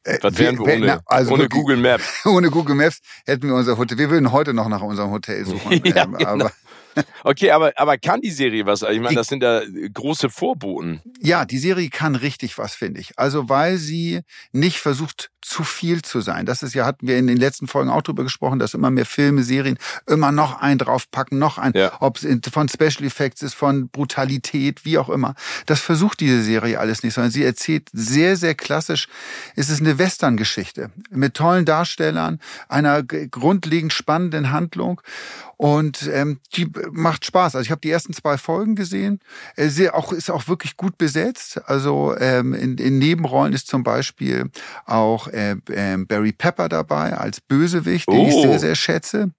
Äh, 0.03 0.19
Was 0.21 0.37
wären 0.37 0.57
wir 0.57 0.73
ohne, 0.73 1.01
also 1.05 1.33
ohne 1.33 1.43
wirklich, 1.43 1.61
Google 1.61 1.77
Maps? 1.77 2.21
ohne 2.25 2.49
Google 2.49 2.75
Maps 2.75 2.99
hätten 3.25 3.47
wir 3.47 3.55
unser 3.55 3.77
Hotel. 3.77 3.97
Wir 3.97 4.09
würden 4.09 4.31
heute 4.31 4.53
noch 4.53 4.69
nach 4.69 4.81
unserem 4.81 5.11
Hotel 5.11 5.45
suchen. 5.45 5.81
ja, 5.83 6.03
ähm, 6.03 6.13
genau. 6.13 6.29
aber 6.29 6.51
Okay, 7.23 7.51
aber, 7.51 7.73
aber 7.75 7.97
kann 7.97 8.21
die 8.21 8.31
Serie 8.31 8.65
was? 8.65 8.81
Ich 8.81 8.99
meine, 8.99 9.15
das 9.15 9.27
sind 9.27 9.43
ja 9.43 9.61
große 9.93 10.29
Vorboten. 10.29 11.01
Ja, 11.21 11.45
die 11.45 11.57
Serie 11.57 11.89
kann 11.89 12.15
richtig 12.15 12.57
was, 12.57 12.75
finde 12.75 13.01
ich. 13.01 13.17
Also, 13.17 13.49
weil 13.49 13.77
sie 13.77 14.21
nicht 14.51 14.79
versucht, 14.79 15.31
zu 15.47 15.63
viel 15.63 16.01
zu 16.01 16.19
sein. 16.19 16.45
Das 16.45 16.61
ist 16.61 16.73
ja, 16.73 16.85
hatten 16.85 17.07
wir 17.07 17.17
in 17.17 17.27
den 17.27 17.37
letzten 17.37 17.67
Folgen 17.67 17.89
auch 17.89 18.01
drüber 18.01 18.23
gesprochen, 18.23 18.59
dass 18.59 18.73
immer 18.73 18.91
mehr 18.91 19.05
Filme, 19.05 19.43
Serien 19.43 19.77
immer 20.05 20.31
noch 20.31 20.61
einen 20.61 20.77
draufpacken, 20.77 21.39
noch 21.39 21.57
einen, 21.57 21.73
ja. 21.75 21.93
ob 22.01 22.17
es 22.17 22.27
von 22.51 22.67
Special 22.67 23.05
Effects 23.05 23.41
ist, 23.41 23.53
von 23.53 23.89
Brutalität, 23.89 24.83
wie 24.83 24.97
auch 24.97 25.09
immer. 25.09 25.35
Das 25.65 25.79
versucht 25.79 26.19
diese 26.19 26.43
Serie 26.43 26.79
alles 26.79 27.01
nicht, 27.01 27.13
sondern 27.13 27.31
sie 27.31 27.45
erzählt 27.45 27.87
sehr, 27.93 28.35
sehr 28.35 28.55
klassisch. 28.55 29.07
Es 29.55 29.69
ist 29.69 29.79
eine 29.79 29.97
Western-Geschichte 29.97 30.91
mit 31.09 31.35
tollen 31.35 31.63
Darstellern, 31.63 32.39
einer 32.67 33.03
grundlegend 33.03 33.93
spannenden 33.93 34.51
Handlung 34.51 35.01
und 35.57 36.07
ähm, 36.13 36.39
die 36.55 36.71
macht 36.91 37.25
Spaß. 37.25 37.55
Also 37.55 37.65
ich 37.65 37.71
habe 37.71 37.81
die 37.81 37.89
ersten 37.89 38.13
zwei 38.13 38.37
Folgen 38.37 38.75
gesehen. 38.75 39.19
Äh, 39.55 39.69
sie 39.69 39.89
auch, 39.89 40.13
ist 40.13 40.29
auch 40.29 40.47
wirklich 40.47 40.77
gut 40.77 40.97
besetzt. 40.99 41.59
Also 41.65 42.15
ähm, 42.17 42.53
in, 42.53 42.77
in 42.77 42.99
Nebenrollen 42.99 43.53
ist 43.53 43.67
zum 43.67 43.81
Beispiel 43.83 44.51
auch 44.85 45.27
äh, 45.27 45.55
äh, 45.69 45.97
Barry 45.97 46.31
Pepper 46.31 46.69
dabei 46.69 47.17
als 47.17 47.41
Bösewicht, 47.41 48.07
den 48.07 48.19
oh. 48.19 48.27
ich 48.27 48.35
sehr, 48.35 48.59
sehr 48.59 48.75
schätze. 48.75 49.31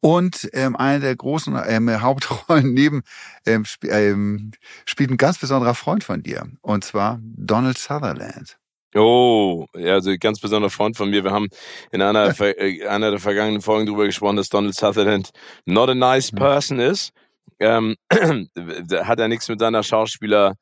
Und 0.00 0.48
ähm, 0.54 0.76
eine 0.76 1.00
der 1.00 1.14
großen 1.14 1.60
ähm, 1.66 2.00
Hauptrollen 2.00 2.72
neben 2.74 3.02
ähm, 3.44 3.64
sp 3.68 3.92
ähm, 3.92 4.52
spielt 4.86 5.10
ein 5.10 5.18
ganz 5.18 5.36
besonderer 5.36 5.74
Freund 5.74 6.04
von 6.04 6.22
dir. 6.22 6.48
Und 6.62 6.84
zwar 6.84 7.20
Donald 7.22 7.76
Sutherland. 7.76 8.56
Oh, 8.94 9.66
ja, 9.74 9.94
also 9.94 10.12
ganz 10.20 10.38
besonderer 10.40 10.70
Freund 10.70 10.96
von 10.96 11.08
mir. 11.08 11.24
Wir 11.24 11.30
haben 11.30 11.48
in 11.92 12.02
einer, 12.02 12.38
äh, 12.40 12.86
einer 12.86 13.10
der 13.10 13.20
vergangenen 13.20 13.62
Folgen 13.62 13.86
darüber 13.86 14.04
gesprochen, 14.04 14.36
dass 14.36 14.50
Donald 14.50 14.74
Sutherland 14.74 15.30
not 15.64 15.88
a 15.88 15.94
nice 15.94 16.30
person 16.30 16.78
ist. 16.78 17.12
Ähm, 17.58 17.96
hat 18.12 19.18
er 19.18 19.28
nichts 19.28 19.48
mit 19.48 19.60
seiner 19.60 19.82
Schauspielerei 19.82 20.56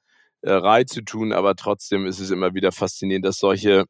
zu 0.87 1.03
tun, 1.05 1.33
aber 1.33 1.57
trotzdem 1.57 2.07
ist 2.07 2.21
es 2.21 2.31
immer 2.31 2.55
wieder 2.55 2.71
faszinierend, 2.71 3.25
dass 3.25 3.39
solche, 3.39 3.85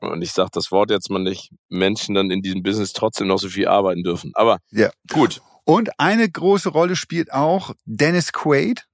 und 0.00 0.22
ich 0.22 0.32
sage 0.32 0.50
das 0.52 0.70
Wort 0.70 0.90
jetzt 0.90 1.10
mal 1.10 1.18
nicht, 1.18 1.50
Menschen 1.68 2.14
dann 2.14 2.30
in 2.30 2.42
diesem 2.42 2.62
Business 2.62 2.92
trotzdem 2.92 3.26
noch 3.26 3.38
so 3.38 3.48
viel 3.48 3.66
arbeiten 3.66 4.04
dürfen. 4.04 4.30
Aber 4.34 4.58
ja. 4.70 4.90
gut. 5.12 5.40
Und 5.64 5.90
eine 5.98 6.28
große 6.28 6.68
Rolle 6.68 6.96
spielt 6.96 7.32
auch 7.32 7.74
Dennis 7.86 8.32
Quaid 8.32 8.86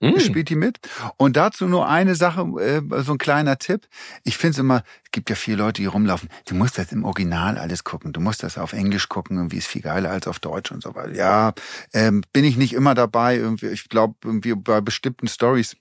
Mm. 0.00 0.18
Spielt 0.18 0.48
die 0.48 0.56
mit? 0.56 0.78
Und 1.16 1.36
dazu 1.36 1.66
nur 1.66 1.88
eine 1.88 2.14
Sache, 2.14 2.42
äh, 2.60 3.02
so 3.02 3.12
ein 3.12 3.18
kleiner 3.18 3.58
Tipp. 3.58 3.86
Ich 4.24 4.36
finde 4.36 4.52
es 4.52 4.58
immer, 4.58 4.82
es 5.04 5.10
gibt 5.12 5.30
ja 5.30 5.36
viele 5.36 5.58
Leute, 5.58 5.82
die 5.82 5.86
rumlaufen. 5.86 6.28
Du 6.46 6.54
musst 6.54 6.78
das 6.78 6.92
im 6.92 7.04
Original 7.04 7.58
alles 7.58 7.84
gucken. 7.84 8.12
Du 8.12 8.20
musst 8.20 8.42
das 8.42 8.58
auf 8.58 8.72
Englisch 8.72 9.08
gucken. 9.08 9.36
Irgendwie 9.36 9.58
ist 9.58 9.66
viel 9.66 9.82
geiler 9.82 10.10
als 10.10 10.26
auf 10.26 10.40
Deutsch 10.40 10.72
und 10.72 10.82
so 10.82 10.94
weiter. 10.94 11.14
Ja, 11.14 11.52
ähm, 11.92 12.22
bin 12.32 12.44
ich 12.44 12.56
nicht 12.56 12.72
immer 12.72 12.94
dabei. 12.94 13.36
Irgendwie, 13.36 13.68
ich 13.68 13.88
glaube, 13.88 14.14
irgendwie 14.24 14.54
bei 14.54 14.80
bestimmten 14.80 15.28
Stories. 15.28 15.76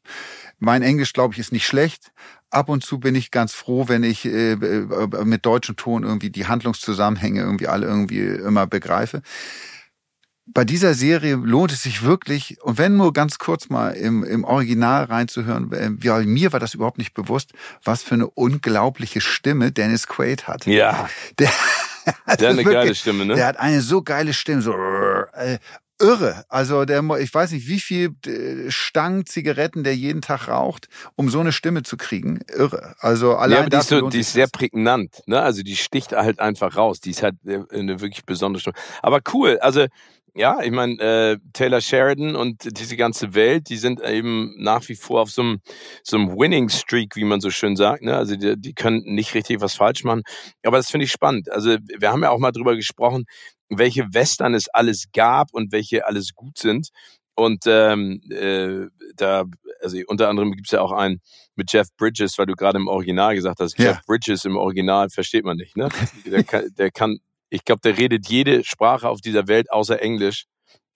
Mein 0.59 0.83
Englisch, 0.83 1.13
glaube 1.13 1.33
ich, 1.33 1.39
ist 1.39 1.51
nicht 1.51 1.67
schlecht. 1.67 2.11
Ab 2.49 2.69
und 2.69 2.83
zu 2.83 2.99
bin 2.99 3.15
ich 3.15 3.31
ganz 3.31 3.53
froh, 3.53 3.87
wenn 3.87 4.03
ich 4.03 4.25
äh, 4.25 4.51
äh 4.53 5.25
mit 5.25 5.43
deutschem 5.45 5.75
Ton 5.75 6.03
irgendwie 6.03 6.29
die 6.29 6.45
Handlungszusammenhänge 6.45 7.41
irgendwie 7.41 7.67
alle 7.67 7.87
irgendwie 7.87 8.19
immer 8.19 8.67
begreife 8.67 9.23
bei 10.45 10.65
dieser 10.65 10.93
Serie 10.93 11.35
lohnt 11.35 11.71
es 11.71 11.83
sich 11.83 12.03
wirklich, 12.03 12.61
und 12.63 12.77
wenn 12.77 12.97
nur 12.97 13.13
ganz 13.13 13.37
kurz 13.37 13.69
mal 13.69 13.91
im, 13.91 14.23
im 14.23 14.43
Original 14.43 15.05
reinzuhören, 15.05 15.71
weil 15.71 16.23
äh, 16.23 16.25
mir 16.25 16.51
war 16.51 16.59
das 16.59 16.73
überhaupt 16.73 16.97
nicht 16.97 17.13
bewusst, 17.13 17.51
was 17.83 18.03
für 18.03 18.15
eine 18.15 18.29
unglaubliche 18.29 19.21
Stimme 19.21 19.71
Dennis 19.71 20.07
Quaid 20.07 20.47
hat. 20.47 20.65
Ja. 20.65 21.09
Der, 21.39 21.49
der 22.07 22.15
hat 22.25 22.43
eine 22.43 22.57
wirklich, 22.57 22.73
geile 22.73 22.95
Stimme, 22.95 23.25
ne? 23.25 23.35
Der 23.35 23.47
hat 23.47 23.57
eine 23.57 23.81
so 23.81 24.01
geile 24.01 24.33
Stimme, 24.33 24.61
so 24.61 24.73
äh, 24.73 25.59
irre. 25.99 26.43
Also 26.49 26.83
der, 26.83 27.01
ich 27.19 27.33
weiß 27.33 27.51
nicht, 27.51 27.67
wie 27.67 27.79
viel 27.79 28.15
Stangen 28.67 29.25
Zigaretten 29.25 29.85
der 29.85 29.95
jeden 29.95 30.21
Tag 30.21 30.49
raucht, 30.49 30.89
um 31.15 31.29
so 31.29 31.39
eine 31.39 31.53
Stimme 31.53 31.83
zu 31.83 31.95
kriegen. 31.95 32.39
Irre. 32.53 32.95
Also 32.99 33.35
allein 33.35 33.51
ja, 33.51 33.59
aber 33.61 33.69
die 33.69 33.77
ist, 33.77 33.87
so, 33.87 34.09
die 34.09 34.19
ist 34.19 34.33
sehr 34.33 34.47
prägnant. 34.47 35.21
Ne? 35.25 35.41
Also 35.41 35.63
die 35.63 35.77
sticht 35.77 36.11
halt 36.11 36.39
einfach 36.39 36.75
raus. 36.75 36.99
Die 36.99 37.11
ist 37.11 37.23
halt 37.23 37.35
äh, 37.45 37.61
eine 37.71 38.01
wirklich 38.01 38.25
besondere 38.25 38.59
Stimme. 38.59 38.75
Aber 39.01 39.21
cool. 39.33 39.57
Also 39.59 39.87
ja, 40.35 40.61
ich 40.61 40.71
meine, 40.71 40.99
äh, 40.99 41.37
Taylor 41.53 41.79
Sheridan 41.79 42.35
und 42.35 42.79
diese 42.79 42.97
ganze 42.97 43.35
Welt, 43.35 43.69
die 43.69 43.77
sind 43.77 44.01
eben 44.01 44.55
nach 44.57 44.87
wie 44.89 44.95
vor 44.95 45.21
auf 45.21 45.29
so 45.29 45.43
einem, 45.43 45.59
so 46.03 46.17
einem 46.17 46.37
Winning 46.37 46.69
Streak, 46.69 47.15
wie 47.15 47.23
man 47.23 47.39
so 47.39 47.51
schön 47.51 47.75
sagt. 47.75 48.01
Ne? 48.01 48.15
Also 48.15 48.35
die, 48.35 48.59
die 48.59 48.73
können 48.73 49.03
nicht 49.05 49.35
richtig 49.35 49.61
was 49.61 49.75
falsch 49.75 50.03
machen. 50.03 50.23
Aber 50.63 50.77
das 50.77 50.89
finde 50.89 51.05
ich 51.05 51.11
spannend. 51.11 51.51
Also 51.51 51.77
wir 51.99 52.11
haben 52.11 52.23
ja 52.23 52.31
auch 52.31 52.39
mal 52.39 52.51
drüber 52.51 52.75
gesprochen, 52.75 53.25
welche 53.69 54.05
Western 54.11 54.55
es 54.55 54.69
alles 54.69 55.05
gab 55.13 55.53
und 55.53 55.71
welche 55.71 56.07
alles 56.07 56.33
gut 56.33 56.57
sind. 56.57 56.89
Und 57.35 57.63
ähm, 57.67 58.21
äh, 58.31 58.87
da, 59.15 59.45
also 59.81 59.97
unter 60.07 60.29
anderem 60.29 60.51
gibt's 60.53 60.71
ja 60.71 60.81
auch 60.81 60.91
einen 60.91 61.19
mit 61.55 61.71
Jeff 61.71 61.87
Bridges, 61.97 62.37
weil 62.37 62.45
du 62.47 62.53
gerade 62.53 62.77
im 62.77 62.87
Original 62.87 63.35
gesagt 63.35 63.59
hast, 63.59 63.77
ja. 63.77 63.91
Jeff 63.91 64.05
Bridges 64.05 64.45
im 64.45 64.57
Original 64.57 65.09
versteht 65.09 65.45
man 65.45 65.57
nicht, 65.57 65.75
ne? 65.75 65.89
Der 66.25 66.43
kann, 66.43 66.69
der 66.77 66.91
kann 66.91 67.19
ich 67.53 67.65
glaube, 67.65 67.81
der 67.81 67.97
redet 67.99 68.27
jede 68.29 68.63
Sprache 68.63 69.07
auf 69.07 69.21
dieser 69.21 69.47
Welt 69.47 69.71
außer 69.71 70.01
Englisch. 70.01 70.45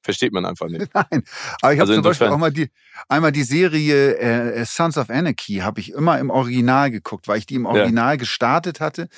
Versteht 0.07 0.31
man 0.31 0.45
einfach 0.45 0.69
nicht. 0.69 0.87
Nein, 0.93 1.23
aber 1.61 1.73
ich 1.73 1.79
habe 1.81 1.81
also 1.81 1.95
zum 1.95 2.03
Beispiel 2.03 2.27
auch 2.27 2.37
mal 2.37 2.49
die, 2.49 2.69
einmal 3.09 3.33
die 3.33 3.43
Serie 3.43 4.15
äh, 4.15 4.63
Sons 4.63 4.97
of 4.97 5.09
Anarchy 5.09 5.55
habe 5.55 5.81
ich 5.81 5.91
immer 5.91 6.17
im 6.17 6.29
Original 6.29 6.91
geguckt, 6.91 7.27
weil 7.27 7.39
ich 7.39 7.45
die 7.45 7.55
im 7.55 7.65
Original 7.65 8.13
ja. 8.13 8.15
gestartet 8.15 8.79
hatte 8.79 9.09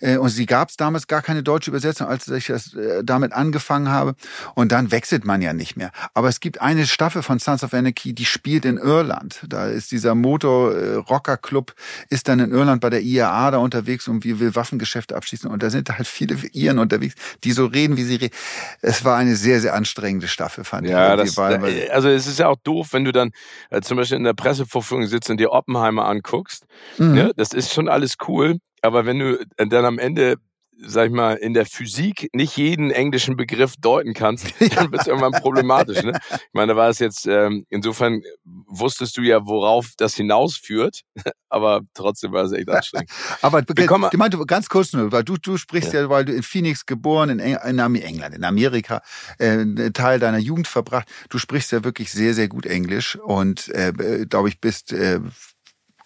äh, 0.00 0.18
und 0.18 0.28
sie 0.28 0.44
gab 0.44 0.68
es 0.68 0.76
damals 0.76 1.06
gar 1.06 1.22
keine 1.22 1.42
deutsche 1.42 1.70
Übersetzung, 1.70 2.06
als 2.06 2.28
ich 2.28 2.48
das 2.48 2.74
äh, 2.74 3.02
damit 3.02 3.32
angefangen 3.32 3.88
habe 3.88 4.14
und 4.54 4.72
dann 4.72 4.90
wechselt 4.90 5.24
man 5.24 5.40
ja 5.40 5.54
nicht 5.54 5.78
mehr. 5.78 5.90
Aber 6.12 6.28
es 6.28 6.40
gibt 6.40 6.60
eine 6.60 6.86
Staffel 6.86 7.22
von 7.22 7.38
Sons 7.38 7.64
of 7.64 7.72
Anarchy, 7.72 8.12
die 8.12 8.26
spielt 8.26 8.66
in 8.66 8.76
Irland. 8.76 9.40
Da 9.48 9.68
ist 9.68 9.90
dieser 9.90 10.14
Motor 10.14 10.74
äh, 10.74 10.94
Rocker 10.96 11.38
Club 11.38 11.74
ist 12.10 12.28
dann 12.28 12.40
in 12.40 12.52
Irland 12.52 12.82
bei 12.82 12.90
der 12.90 13.00
IAA 13.00 13.52
da 13.52 13.56
unterwegs 13.56 14.06
und 14.06 14.22
wir 14.22 14.38
will 14.38 14.54
Waffengeschäfte 14.54 15.16
abschließen 15.16 15.50
und 15.50 15.62
da 15.62 15.70
sind 15.70 15.88
halt 15.96 16.06
viele 16.06 16.36
Iren 16.52 16.78
unterwegs, 16.78 17.14
die 17.42 17.52
so 17.52 17.64
reden, 17.64 17.96
wie 17.96 18.04
sie 18.04 18.16
reden. 18.16 18.34
Es 18.82 19.02
war 19.02 19.16
eine 19.16 19.34
sehr 19.34 19.62
sehr 19.62 19.72
anstrengende 19.72 20.25
zweite 20.26 20.28
Staffel, 20.28 20.64
fand 20.64 20.88
ja, 20.88 21.14
ich. 21.14 21.20
Das, 21.20 21.36
war, 21.36 21.50
also 21.90 22.08
es 22.08 22.26
ist 22.26 22.38
ja 22.38 22.48
auch 22.48 22.56
doof, 22.62 22.88
wenn 22.92 23.04
du 23.04 23.12
dann 23.12 23.30
äh, 23.70 23.80
zum 23.80 23.96
Beispiel 23.96 24.18
in 24.18 24.24
der 24.24 24.34
Pressevorführung 24.34 25.06
sitzt 25.06 25.30
und 25.30 25.38
dir 25.38 25.52
Oppenheimer 25.52 26.06
anguckst. 26.06 26.66
Mhm. 26.98 27.16
Ja, 27.16 27.30
das 27.36 27.52
ist 27.52 27.72
schon 27.72 27.88
alles 27.88 28.16
cool, 28.28 28.58
aber 28.82 29.06
wenn 29.06 29.18
du 29.18 29.46
dann 29.56 29.84
am 29.84 29.98
Ende 29.98 30.36
sag 30.78 31.06
ich 31.06 31.12
mal, 31.12 31.36
in 31.36 31.54
der 31.54 31.66
Physik 31.66 32.28
nicht 32.32 32.56
jeden 32.56 32.90
englischen 32.90 33.36
Begriff 33.36 33.74
deuten 33.78 34.14
kannst, 34.14 34.46
dann 34.74 34.92
wird 34.92 35.02
es 35.02 35.06
irgendwann 35.06 35.32
problematisch. 35.32 36.02
Ne? 36.02 36.18
Ich 36.32 36.52
meine, 36.52 36.72
da 36.72 36.76
war 36.76 36.88
es 36.88 36.98
jetzt, 36.98 37.26
ähm, 37.26 37.66
insofern 37.68 38.22
wusstest 38.44 39.16
du 39.16 39.22
ja, 39.22 39.46
worauf 39.46 39.92
das 39.96 40.14
hinausführt, 40.14 41.02
aber 41.48 41.82
trotzdem 41.94 42.32
war 42.32 42.44
es 42.44 42.52
echt 42.52 42.68
anstrengend. 42.68 43.10
aber 43.42 43.62
Bekomm, 43.62 44.06
du 44.10 44.18
meinte 44.18 44.38
ganz 44.46 44.68
kurz 44.68 44.92
nur, 44.92 45.12
weil 45.12 45.24
du, 45.24 45.36
du 45.36 45.56
sprichst 45.56 45.92
ja. 45.92 46.02
ja 46.02 46.10
weil 46.10 46.24
du 46.24 46.32
in 46.32 46.42
Phoenix 46.42 46.86
geboren, 46.86 47.30
in, 47.30 47.38
in 47.38 47.78
England, 47.78 48.34
in 48.34 48.44
Amerika, 48.44 49.02
äh, 49.38 49.90
Teil 49.92 50.18
deiner 50.18 50.38
Jugend 50.38 50.68
verbracht. 50.68 51.08
Du 51.30 51.38
sprichst 51.38 51.72
ja 51.72 51.84
wirklich 51.84 52.12
sehr, 52.12 52.34
sehr 52.34 52.48
gut 52.48 52.66
Englisch 52.66 53.16
und, 53.16 53.68
äh, 53.68 54.26
glaube 54.28 54.48
ich, 54.48 54.60
bist 54.60 54.92
äh, 54.92 55.20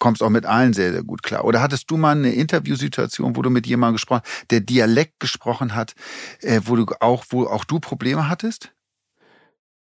kommst 0.01 0.21
auch 0.23 0.29
mit 0.29 0.45
allen 0.45 0.73
sehr, 0.73 0.91
sehr 0.91 1.03
gut 1.03 1.23
klar. 1.23 1.45
Oder 1.45 1.61
hattest 1.61 1.89
du 1.89 1.95
mal 1.95 2.11
eine 2.17 2.33
Interviewsituation, 2.33 3.37
wo 3.37 3.41
du 3.43 3.49
mit 3.49 3.67
jemandem 3.67 3.93
gesprochen, 3.95 4.23
der 4.49 4.59
Dialekt 4.59 5.21
gesprochen 5.21 5.75
hat, 5.75 5.93
äh, 6.41 6.59
wo 6.65 6.75
du 6.75 6.87
auch, 6.99 7.23
wo 7.29 7.45
auch 7.45 7.63
du 7.63 7.79
Probleme 7.79 8.27
hattest? 8.27 8.73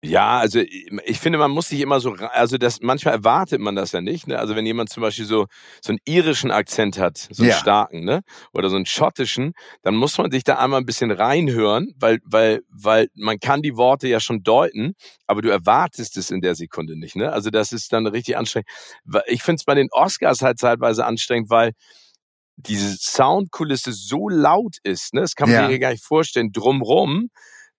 Ja, 0.06 0.38
also 0.38 0.60
ich 0.60 1.18
finde, 1.18 1.38
man 1.38 1.50
muss 1.50 1.68
sich 1.68 1.80
immer 1.80 2.00
so, 2.00 2.12
also 2.12 2.58
das 2.58 2.80
manchmal 2.80 3.14
erwartet 3.14 3.60
man 3.60 3.74
das 3.74 3.92
ja 3.92 4.00
nicht. 4.00 4.26
Ne? 4.26 4.38
Also 4.38 4.54
wenn 4.54 4.66
jemand 4.66 4.90
zum 4.90 5.00
Beispiel 5.02 5.24
so 5.24 5.46
so 5.80 5.92
einen 5.92 5.98
irischen 6.04 6.50
Akzent 6.50 6.98
hat, 6.98 7.18
so 7.30 7.42
einen 7.42 7.50
ja. 7.50 7.56
starken, 7.56 8.04
ne, 8.04 8.22
oder 8.52 8.70
so 8.70 8.76
einen 8.76 8.86
schottischen, 8.86 9.54
dann 9.82 9.94
muss 9.94 10.18
man 10.18 10.30
sich 10.30 10.44
da 10.44 10.58
einmal 10.58 10.80
ein 10.80 10.86
bisschen 10.86 11.10
reinhören, 11.10 11.92
weil 11.96 12.18
weil 12.24 12.62
weil 12.68 13.08
man 13.14 13.38
kann 13.38 13.62
die 13.62 13.76
Worte 13.76 14.08
ja 14.08 14.20
schon 14.20 14.42
deuten, 14.42 14.94
aber 15.26 15.42
du 15.42 15.48
erwartest 15.48 16.16
es 16.16 16.30
in 16.30 16.40
der 16.40 16.54
Sekunde 16.54 16.98
nicht. 16.98 17.16
Ne? 17.16 17.32
Also 17.32 17.50
das 17.50 17.72
ist 17.72 17.92
dann 17.92 18.06
richtig 18.06 18.36
anstrengend. 18.36 18.68
Ich 19.26 19.42
finde 19.42 19.56
es 19.60 19.64
bei 19.64 19.74
den 19.74 19.88
Oscars 19.90 20.42
halt 20.42 20.58
zeitweise 20.58 21.06
anstrengend, 21.06 21.50
weil 21.50 21.72
diese 22.56 22.96
Soundkulisse 22.96 23.92
so 23.92 24.28
laut 24.28 24.76
ist, 24.82 25.14
ne? 25.14 25.22
Das 25.22 25.34
kann 25.34 25.48
man 25.50 25.62
ja. 25.64 25.68
sich 25.68 25.80
gar 25.80 25.90
nicht 25.90 26.04
vorstellen. 26.04 26.52
Drumrum 26.52 27.30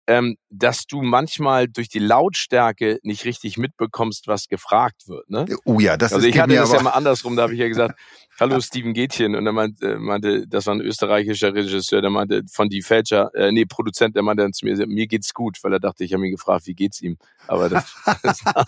ähm, 0.07 0.37
dass 0.49 0.85
du 0.85 1.01
manchmal 1.01 1.67
durch 1.67 1.89
die 1.89 1.99
Lautstärke 1.99 2.99
nicht 3.03 3.25
richtig 3.25 3.57
mitbekommst, 3.57 4.27
was 4.27 4.47
gefragt 4.47 5.07
wird. 5.07 5.29
Ne? 5.29 5.45
Oh 5.65 5.79
ja, 5.79 5.97
das 5.97 6.13
also 6.13 6.27
ist 6.27 6.35
ich 6.35 6.41
hatte 6.41 6.55
das 6.55 6.71
ja 6.71 6.81
mal 6.81 6.91
andersrum, 6.91 7.35
da 7.35 7.43
habe 7.43 7.53
ich 7.53 7.59
ja 7.59 7.67
gesagt, 7.67 7.99
hallo 8.39 8.59
Steven 8.61 8.93
Gätchen 8.93 9.35
und 9.35 9.45
er 9.45 9.53
meinte, 9.53 9.97
meinte, 9.97 10.47
das 10.47 10.67
war 10.67 10.75
ein 10.75 10.81
österreichischer 10.81 11.53
Regisseur, 11.53 12.01
der 12.01 12.11
meinte 12.11 12.43
von 12.51 12.69
die 12.69 12.81
Fälscher, 12.81 13.31
äh, 13.33 13.51
nee, 13.51 13.65
Produzent, 13.65 14.15
der 14.15 14.23
meinte 14.23 14.43
dann 14.43 14.53
zu 14.53 14.65
mir, 14.65 14.75
mir 14.87 15.07
geht's 15.07 15.33
gut, 15.33 15.57
weil 15.63 15.73
er 15.73 15.79
dachte, 15.79 16.03
ich 16.03 16.13
habe 16.13 16.25
ihn 16.25 16.31
gefragt, 16.31 16.67
wie 16.67 16.75
geht's 16.75 17.01
ihm. 17.01 17.17
Aber 17.47 17.69
das, 17.69 17.95
das 18.23 18.45
war 18.45 18.63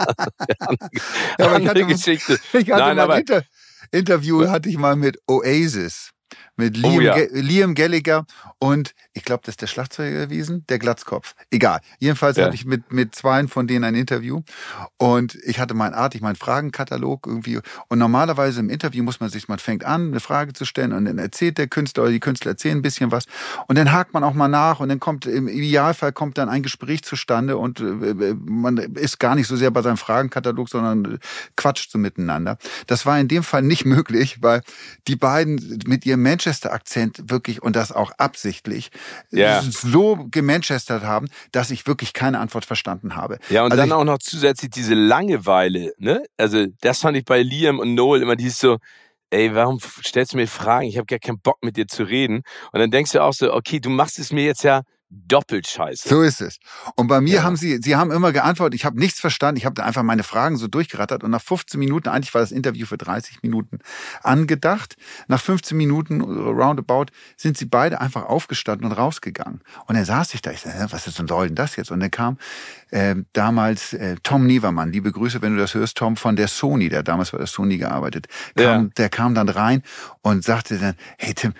eine 1.37 1.63
ja, 1.63 1.69
andere 1.71 1.85
Geschichte. 1.85 2.39
Ich 2.53 2.71
hatte 2.71 2.83
Nein, 2.83 2.99
aber, 2.99 3.19
Inter 3.19 3.43
Interview 3.91 4.47
hatte 4.47 4.69
ich 4.69 4.77
mal 4.77 4.95
mit 4.95 5.19
Oasis 5.27 6.11
mit 6.57 6.77
oh 6.83 6.89
Liam, 6.89 6.97
oh, 6.97 7.01
ja. 7.01 7.15
Liam 7.31 7.75
Gallagher 7.75 8.25
und 8.59 8.93
ich 9.13 9.23
glaube, 9.23 9.41
das 9.45 9.53
ist 9.53 9.61
der 9.61 9.67
Schlagzeuger 9.67 10.25
gewesen, 10.25 10.65
der 10.69 10.79
Glatzkopf. 10.79 11.35
Egal. 11.51 11.79
Jedenfalls 11.99 12.37
ja. 12.37 12.45
hatte 12.45 12.55
ich 12.55 12.65
mit, 12.65 12.91
mit 12.91 13.15
zwei 13.15 13.37
von 13.47 13.67
denen 13.67 13.83
ein 13.83 13.93
Interview 13.93 14.41
und 14.97 15.35
ich 15.43 15.59
hatte 15.59 15.73
mein 15.73 15.93
artig 15.93 16.21
meinen 16.21 16.35
Fragenkatalog 16.35 17.27
irgendwie 17.27 17.59
und 17.87 17.99
normalerweise 17.99 18.59
im 18.59 18.69
Interview 18.69 19.03
muss 19.03 19.19
man 19.19 19.29
sich, 19.29 19.47
man 19.47 19.59
fängt 19.59 19.85
an, 19.85 20.07
eine 20.07 20.19
Frage 20.19 20.53
zu 20.53 20.65
stellen 20.65 20.91
und 20.91 21.05
dann 21.05 21.19
erzählt 21.19 21.57
der 21.57 21.67
Künstler 21.67 22.03
oder 22.03 22.11
die 22.11 22.19
Künstler 22.19 22.51
erzählen 22.51 22.77
ein 22.77 22.81
bisschen 22.81 23.11
was 23.11 23.25
und 23.67 23.77
dann 23.77 23.91
hakt 23.91 24.13
man 24.13 24.23
auch 24.23 24.33
mal 24.33 24.47
nach 24.47 24.79
und 24.79 24.89
dann 24.89 24.99
kommt, 24.99 25.25
im 25.25 25.47
Idealfall 25.47 26.11
kommt 26.13 26.37
dann 26.37 26.49
ein 26.49 26.63
Gespräch 26.63 27.03
zustande 27.03 27.57
und 27.57 27.79
äh, 27.79 28.35
man 28.39 28.77
ist 28.77 29.19
gar 29.19 29.35
nicht 29.35 29.47
so 29.47 29.55
sehr 29.55 29.71
bei 29.71 29.81
seinem 29.81 29.97
Fragenkatalog, 29.97 30.69
sondern 30.69 31.19
quatscht 31.55 31.91
so 31.91 31.97
miteinander. 31.97 32.57
Das 32.87 33.05
war 33.05 33.19
in 33.19 33.27
dem 33.27 33.43
Fall 33.43 33.61
nicht 33.61 33.85
möglich, 33.85 34.41
weil 34.41 34.61
die 35.07 35.15
beiden 35.15 35.81
mit 35.85 36.05
ihrem 36.05 36.23
Manchester-Akzent 36.47 37.29
wirklich 37.29 37.61
und 37.61 37.75
das 37.75 37.91
auch 37.91 38.11
absichtlich 38.17 38.89
ja. 39.31 39.61
so 39.61 40.27
gemanchestert 40.31 41.03
haben, 41.03 41.27
dass 41.51 41.71
ich 41.71 41.87
wirklich 41.87 42.13
keine 42.13 42.39
Antwort 42.39 42.65
verstanden 42.65 43.15
habe. 43.15 43.37
Ja, 43.49 43.63
und 43.63 43.71
also 43.71 43.83
dann 43.83 43.91
auch 43.91 44.03
noch 44.05 44.19
zusätzlich 44.19 44.71
diese 44.71 44.93
Langeweile, 44.93 45.93
ne? 45.97 46.23
Also 46.37 46.65
das 46.81 47.01
fand 47.01 47.17
ich 47.17 47.25
bei 47.25 47.41
Liam 47.41 47.79
und 47.79 47.95
Noel 47.95 48.21
immer 48.21 48.35
dieses 48.35 48.59
so, 48.59 48.77
ey, 49.29 49.53
warum 49.53 49.79
stellst 49.79 50.33
du 50.33 50.37
mir 50.37 50.47
Fragen? 50.47 50.87
Ich 50.87 50.97
habe 50.97 51.05
gar 51.05 51.19
keinen 51.19 51.39
Bock 51.39 51.57
mit 51.61 51.75
dir 51.75 51.87
zu 51.87 52.03
reden. 52.03 52.43
Und 52.71 52.79
dann 52.79 52.91
denkst 52.91 53.11
du 53.11 53.21
auch 53.21 53.33
so, 53.33 53.53
okay, 53.53 53.81
du 53.81 53.89
machst 53.89 54.19
es 54.19 54.31
mir 54.31 54.45
jetzt 54.45 54.63
ja 54.63 54.83
doppelt 55.09 55.67
scheiße. 55.67 56.09
So 56.09 56.21
ist 56.21 56.41
es. 56.41 56.59
Und 56.95 57.07
bei 57.07 57.21
mir 57.21 57.35
ja. 57.35 57.43
haben 57.43 57.55
sie, 57.55 57.79
sie 57.81 57.95
haben 57.95 58.11
immer 58.11 58.33
geantwortet, 58.33 58.75
ich 58.75 58.85
habe 58.85 58.99
nichts 58.99 59.19
verstanden, 59.19 59.57
ich 59.57 59.65
habe 59.65 59.75
da 59.75 59.83
einfach 59.83 60.03
meine 60.03 60.23
Fragen 60.23 60.57
so 60.57 60.67
durchgerattert 60.67 61.23
und 61.23 61.31
nach 61.31 61.41
15 61.41 61.79
Minuten, 61.79 62.09
eigentlich 62.09 62.33
war 62.33 62.41
das 62.41 62.51
Interview 62.51 62.85
für 62.85 62.97
30 62.97 63.41
Minuten 63.41 63.79
angedacht, 64.21 64.95
nach 65.27 65.41
15 65.41 65.77
Minuten 65.77 66.21
roundabout 66.21 67.05
sind 67.37 67.57
sie 67.57 67.65
beide 67.65 68.01
einfach 68.01 68.25
aufgestanden 68.25 68.89
und 68.89 68.97
rausgegangen. 68.97 69.61
Und 69.85 69.95
dann 69.95 70.05
saß 70.05 70.33
ich 70.33 70.41
da, 70.41 70.51
ich 70.51 70.63
dachte, 70.63 70.87
was 70.91 71.07
ist 71.07 71.19
denn 71.19 71.27
soll 71.27 71.47
denn 71.47 71.55
das 71.55 71.77
jetzt? 71.77 71.91
Und 71.91 72.01
dann 72.01 72.11
kam 72.11 72.37
äh, 72.91 73.15
damals 73.33 73.93
äh, 73.93 74.15
Tom 74.23 74.45
Nevermann, 74.45 74.91
liebe 74.91 75.11
Grüße, 75.11 75.41
wenn 75.41 75.53
du 75.53 75.59
das 75.59 75.73
hörst, 75.73 75.97
Tom 75.97 76.17
von 76.17 76.35
der 76.35 76.47
Sony, 76.47 76.89
der 76.89 77.03
damals 77.03 77.31
bei 77.31 77.37
der 77.37 77.47
Sony 77.47 77.77
gearbeitet, 77.77 78.27
kam, 78.55 78.83
ja. 78.85 78.89
der 78.97 79.09
kam 79.09 79.35
dann 79.35 79.47
rein 79.47 79.83
und 80.21 80.43
sagte 80.43 80.77
dann, 80.77 80.95
hey 81.17 81.33
Tim, 81.33 81.53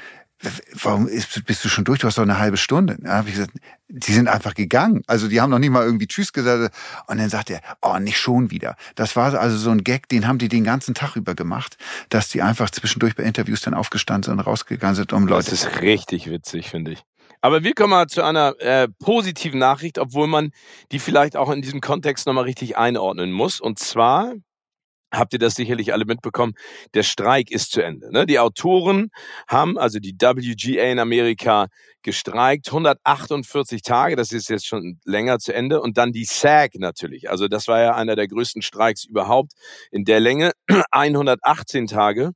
warum 0.82 1.08
ist, 1.08 1.46
bist 1.46 1.66
du 1.66 1.70
schon 1.70 1.84
durch? 1.84 2.00
Du 2.00 2.08
hast 2.08 2.18
doch 2.18 2.24
eine 2.24 2.40
halbe 2.40 2.58
Stunde. 2.58 2.98
Da 3.00 3.18
habe 3.18 3.30
ich 3.30 3.36
gesagt, 3.36 3.54
die 3.88 4.14
sind 4.14 4.28
einfach 4.28 4.54
gegangen. 4.54 5.04
Also 5.08 5.28
die 5.28 5.42
haben 5.42 5.50
noch 5.50 5.60
nicht 5.60 5.70
mal 5.70 5.84
irgendwie 5.84 6.08
Tschüss 6.08 6.34
gesagt. 6.34 6.74
Und 7.08 7.18
dann 7.18 7.30
sagt 7.30 7.50
er, 7.50 7.62
oh, 7.82 7.98
nicht 8.00 8.18
schon 8.18 8.52
wieder. 8.52 8.76
Das 8.96 9.16
war 9.16 9.34
also 9.40 9.58
so 9.58 9.72
ein 9.72 9.84
Gag, 9.84 10.10
den 10.10 10.28
haben 10.28 10.38
die 10.38 10.50
den 10.50 10.64
ganzen 10.64 10.94
Tag 10.94 11.16
über 11.16 11.36
gemacht, 11.36 11.78
dass 12.10 12.30
die 12.30 12.42
einfach 12.42 12.70
zwischendurch 12.70 13.16
bei 13.16 13.24
Interviews 13.24 13.62
dann 13.62 13.74
aufgestanden 13.74 14.24
sind 14.24 14.40
und 14.40 14.46
rausgegangen 14.46 14.96
sind, 14.96 15.14
um 15.14 15.28
Leute. 15.28 15.52
Das 15.52 15.64
ist 15.64 15.82
richtig 15.82 16.30
witzig, 16.30 16.70
finde 16.70 16.92
ich. 16.92 17.04
Aber 17.42 17.64
wir 17.64 17.74
kommen 17.74 17.92
mal 17.92 18.08
zu 18.08 18.24
einer 18.24 18.60
äh, 18.60 18.88
positiven 19.00 19.60
Nachricht, 19.60 20.00
obwohl 20.00 20.28
man 20.28 20.52
die 20.92 21.00
vielleicht 21.00 21.38
auch 21.38 21.52
in 21.52 21.62
diesem 21.62 21.82
Kontext 21.82 22.26
nochmal 22.26 22.46
richtig 22.46 22.78
einordnen 22.78 23.32
muss. 23.32 23.62
Und 23.62 23.80
zwar 23.80 24.34
habt 25.12 25.34
ihr 25.34 25.40
das 25.40 25.56
sicherlich 25.56 25.94
alle 25.94 26.06
mitbekommen, 26.06 26.54
der 26.94 27.04
Streik 27.04 27.52
ist 27.52 27.72
zu 27.72 27.82
Ende. 27.82 28.12
Ne? 28.12 28.26
Die 28.26 28.40
Autoren 28.40 29.10
haben, 29.48 29.78
also 29.78 30.00
die 30.00 30.14
WGA 30.14 30.92
in 30.92 31.00
Amerika, 31.00 31.68
gestreikt, 32.04 32.68
148 32.68 33.82
Tage, 33.82 34.16
das 34.16 34.32
ist 34.32 34.50
jetzt 34.50 34.66
schon 34.66 35.00
länger 35.06 35.40
zu 35.40 35.54
Ende. 35.54 35.82
Und 35.82 35.98
dann 35.98 36.12
die 36.12 36.26
SAG 36.26 36.76
natürlich, 36.76 37.30
also 37.30 37.48
das 37.48 37.68
war 37.68 37.82
ja 37.82 37.96
einer 37.96 38.16
der 38.16 38.28
größten 38.28 38.62
Streiks 38.62 39.06
überhaupt 39.06 39.54
in 39.92 40.06
der 40.06 40.20
Länge, 40.20 40.52
118 40.92 41.88
Tage. 41.88 42.32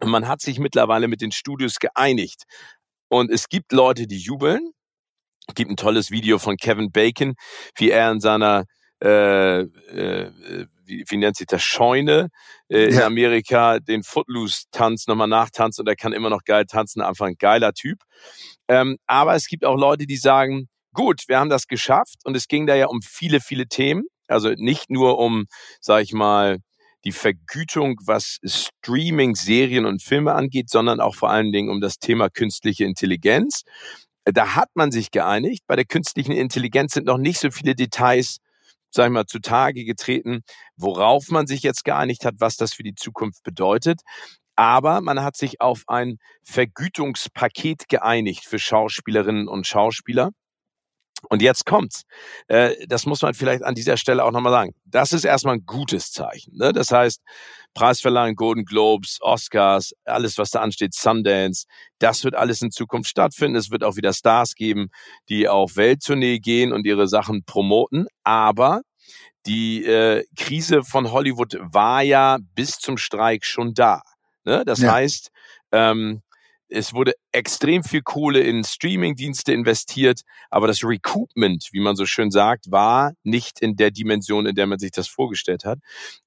Und 0.00 0.10
man 0.10 0.28
hat 0.28 0.40
sich 0.40 0.58
mittlerweile 0.58 1.08
mit 1.08 1.20
den 1.20 1.32
Studios 1.32 1.78
geeinigt. 1.78 2.44
Und 3.08 3.30
es 3.30 3.48
gibt 3.48 3.72
Leute, 3.72 4.06
die 4.06 4.18
jubeln. 4.18 4.70
Es 5.46 5.54
gibt 5.54 5.70
ein 5.70 5.76
tolles 5.76 6.10
Video 6.10 6.38
von 6.38 6.56
Kevin 6.56 6.90
Bacon, 6.92 7.34
wie 7.76 7.90
er 7.90 8.10
in 8.10 8.20
seiner 8.20 8.64
äh, 9.02 9.60
äh, 9.60 10.30
wie, 10.90 11.04
wie 11.08 11.16
nennt 11.16 11.36
sich 11.36 11.46
das, 11.46 11.62
Scheune 11.62 12.28
äh, 12.68 12.84
ja. 12.84 12.88
in 12.88 13.02
Amerika, 13.02 13.78
den 13.78 14.02
Footloose-Tanz 14.02 15.06
nochmal 15.06 15.28
nachtanzt 15.28 15.80
und 15.80 15.88
er 15.88 15.96
kann 15.96 16.12
immer 16.12 16.30
noch 16.30 16.44
geil 16.44 16.66
tanzen, 16.66 17.00
einfach 17.00 17.26
ein 17.26 17.36
geiler 17.38 17.72
Typ. 17.72 18.00
Ähm, 18.68 18.98
aber 19.06 19.34
es 19.34 19.46
gibt 19.46 19.64
auch 19.64 19.76
Leute, 19.76 20.06
die 20.06 20.16
sagen, 20.16 20.68
gut, 20.92 21.22
wir 21.28 21.38
haben 21.38 21.50
das 21.50 21.66
geschafft 21.66 22.16
und 22.24 22.36
es 22.36 22.48
ging 22.48 22.66
da 22.66 22.74
ja 22.74 22.86
um 22.86 23.00
viele, 23.02 23.40
viele 23.40 23.66
Themen. 23.66 24.04
Also 24.26 24.50
nicht 24.50 24.90
nur 24.90 25.18
um, 25.18 25.46
sag 25.80 26.02
ich 26.02 26.12
mal, 26.12 26.58
die 27.04 27.12
Vergütung, 27.12 27.96
was 28.04 28.38
Streaming, 28.44 29.34
Serien 29.34 29.86
und 29.86 30.02
Filme 30.02 30.34
angeht, 30.34 30.68
sondern 30.68 31.00
auch 31.00 31.14
vor 31.14 31.30
allen 31.30 31.50
Dingen 31.50 31.70
um 31.70 31.80
das 31.80 31.98
Thema 31.98 32.28
künstliche 32.28 32.84
Intelligenz. 32.84 33.62
Da 34.24 34.54
hat 34.54 34.68
man 34.74 34.90
sich 34.92 35.10
geeinigt. 35.10 35.62
Bei 35.66 35.76
der 35.76 35.86
künstlichen 35.86 36.32
Intelligenz 36.32 36.92
sind 36.92 37.06
noch 37.06 37.16
nicht 37.16 37.40
so 37.40 37.50
viele 37.50 37.74
Details 37.74 38.38
sag 38.90 39.06
ich 39.06 39.12
mal, 39.12 39.26
zutage 39.26 39.84
getreten, 39.84 40.42
worauf 40.76 41.28
man 41.30 41.46
sich 41.46 41.62
jetzt 41.62 41.84
geeinigt 41.84 42.24
hat, 42.24 42.34
was 42.38 42.56
das 42.56 42.74
für 42.74 42.82
die 42.82 42.94
Zukunft 42.94 43.42
bedeutet. 43.42 44.00
Aber 44.56 45.00
man 45.00 45.22
hat 45.22 45.36
sich 45.36 45.60
auf 45.60 45.84
ein 45.86 46.18
Vergütungspaket 46.44 47.88
geeinigt 47.88 48.44
für 48.44 48.58
Schauspielerinnen 48.58 49.48
und 49.48 49.66
Schauspieler. 49.66 50.30
Und 51.28 51.42
jetzt 51.42 51.66
kommt's. 51.66 52.04
Äh, 52.48 52.86
das 52.86 53.06
muss 53.06 53.22
man 53.22 53.34
vielleicht 53.34 53.62
an 53.62 53.74
dieser 53.74 53.96
Stelle 53.96 54.24
auch 54.24 54.32
nochmal 54.32 54.52
sagen. 54.52 54.74
Das 54.84 55.12
ist 55.12 55.24
erstmal 55.24 55.56
ein 55.56 55.66
gutes 55.66 56.12
Zeichen. 56.12 56.56
Ne? 56.56 56.72
Das 56.72 56.90
heißt, 56.90 57.20
Preisverleihung, 57.74 58.34
Golden 58.34 58.64
Globes, 58.64 59.18
Oscars, 59.20 59.92
alles, 60.04 60.38
was 60.38 60.50
da 60.50 60.60
ansteht, 60.60 60.94
Sundance, 60.94 61.66
das 61.98 62.24
wird 62.24 62.34
alles 62.34 62.62
in 62.62 62.70
Zukunft 62.70 63.10
stattfinden. 63.10 63.56
Es 63.56 63.70
wird 63.70 63.84
auch 63.84 63.96
wieder 63.96 64.12
Stars 64.12 64.54
geben, 64.54 64.88
die 65.28 65.48
auf 65.48 65.76
Welttournee 65.76 66.38
gehen 66.38 66.72
und 66.72 66.86
ihre 66.86 67.06
Sachen 67.06 67.44
promoten. 67.44 68.06
Aber 68.24 68.82
die 69.46 69.84
äh, 69.84 70.24
Krise 70.36 70.82
von 70.82 71.12
Hollywood 71.12 71.56
war 71.60 72.02
ja 72.02 72.38
bis 72.54 72.78
zum 72.78 72.96
Streik 72.96 73.44
schon 73.44 73.74
da. 73.74 74.02
Ne? 74.44 74.64
Das 74.64 74.80
ja. 74.80 74.92
heißt, 74.92 75.30
ähm, 75.72 76.22
es 76.70 76.94
wurde 76.94 77.12
extrem 77.32 77.82
viel 77.82 78.02
Kohle 78.02 78.40
in 78.40 78.64
Streaming-Dienste 78.64 79.52
investiert, 79.52 80.22
aber 80.50 80.66
das 80.66 80.84
Recoupment, 80.84 81.68
wie 81.72 81.80
man 81.80 81.96
so 81.96 82.06
schön 82.06 82.30
sagt, 82.30 82.70
war 82.70 83.12
nicht 83.22 83.60
in 83.60 83.76
der 83.76 83.90
Dimension, 83.90 84.46
in 84.46 84.54
der 84.54 84.66
man 84.66 84.78
sich 84.78 84.92
das 84.92 85.08
vorgestellt 85.08 85.64
hat. 85.64 85.78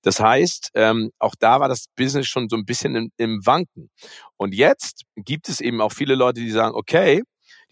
Das 0.01 0.19
heißt, 0.19 0.71
ähm, 0.75 1.12
auch 1.19 1.36
da 1.39 1.60
war 1.60 1.69
das 1.69 1.86
Business 1.95 2.27
schon 2.27 2.49
so 2.49 2.56
ein 2.56 2.65
bisschen 2.65 2.95
im, 2.95 3.12
im 3.17 3.45
Wanken. 3.45 3.89
Und 4.38 4.53
jetzt 4.53 5.03
gibt 5.15 5.49
es 5.49 5.62
eben 5.62 5.82
auch 5.82 5.91
viele 5.91 6.15
Leute, 6.15 6.41
die 6.41 6.51
sagen, 6.51 6.75
okay, 6.75 7.23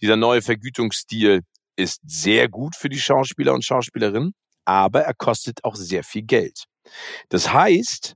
dieser 0.02 0.16
neue 0.16 0.42
Vergütungsstil 0.42 1.42
ist 1.76 2.02
sehr 2.06 2.50
gut 2.50 2.76
für 2.76 2.90
die 2.90 3.00
Schauspieler 3.00 3.54
und 3.54 3.66
Schauspielerinnen, 3.66 4.34
aber 4.66 5.02
er 5.02 5.14
kostet 5.14 5.64
auch 5.64 5.76
sehr 5.76 6.04
viel 6.04 6.24
Geld. 6.24 6.66
Das 7.30 7.54
heißt, 7.54 8.16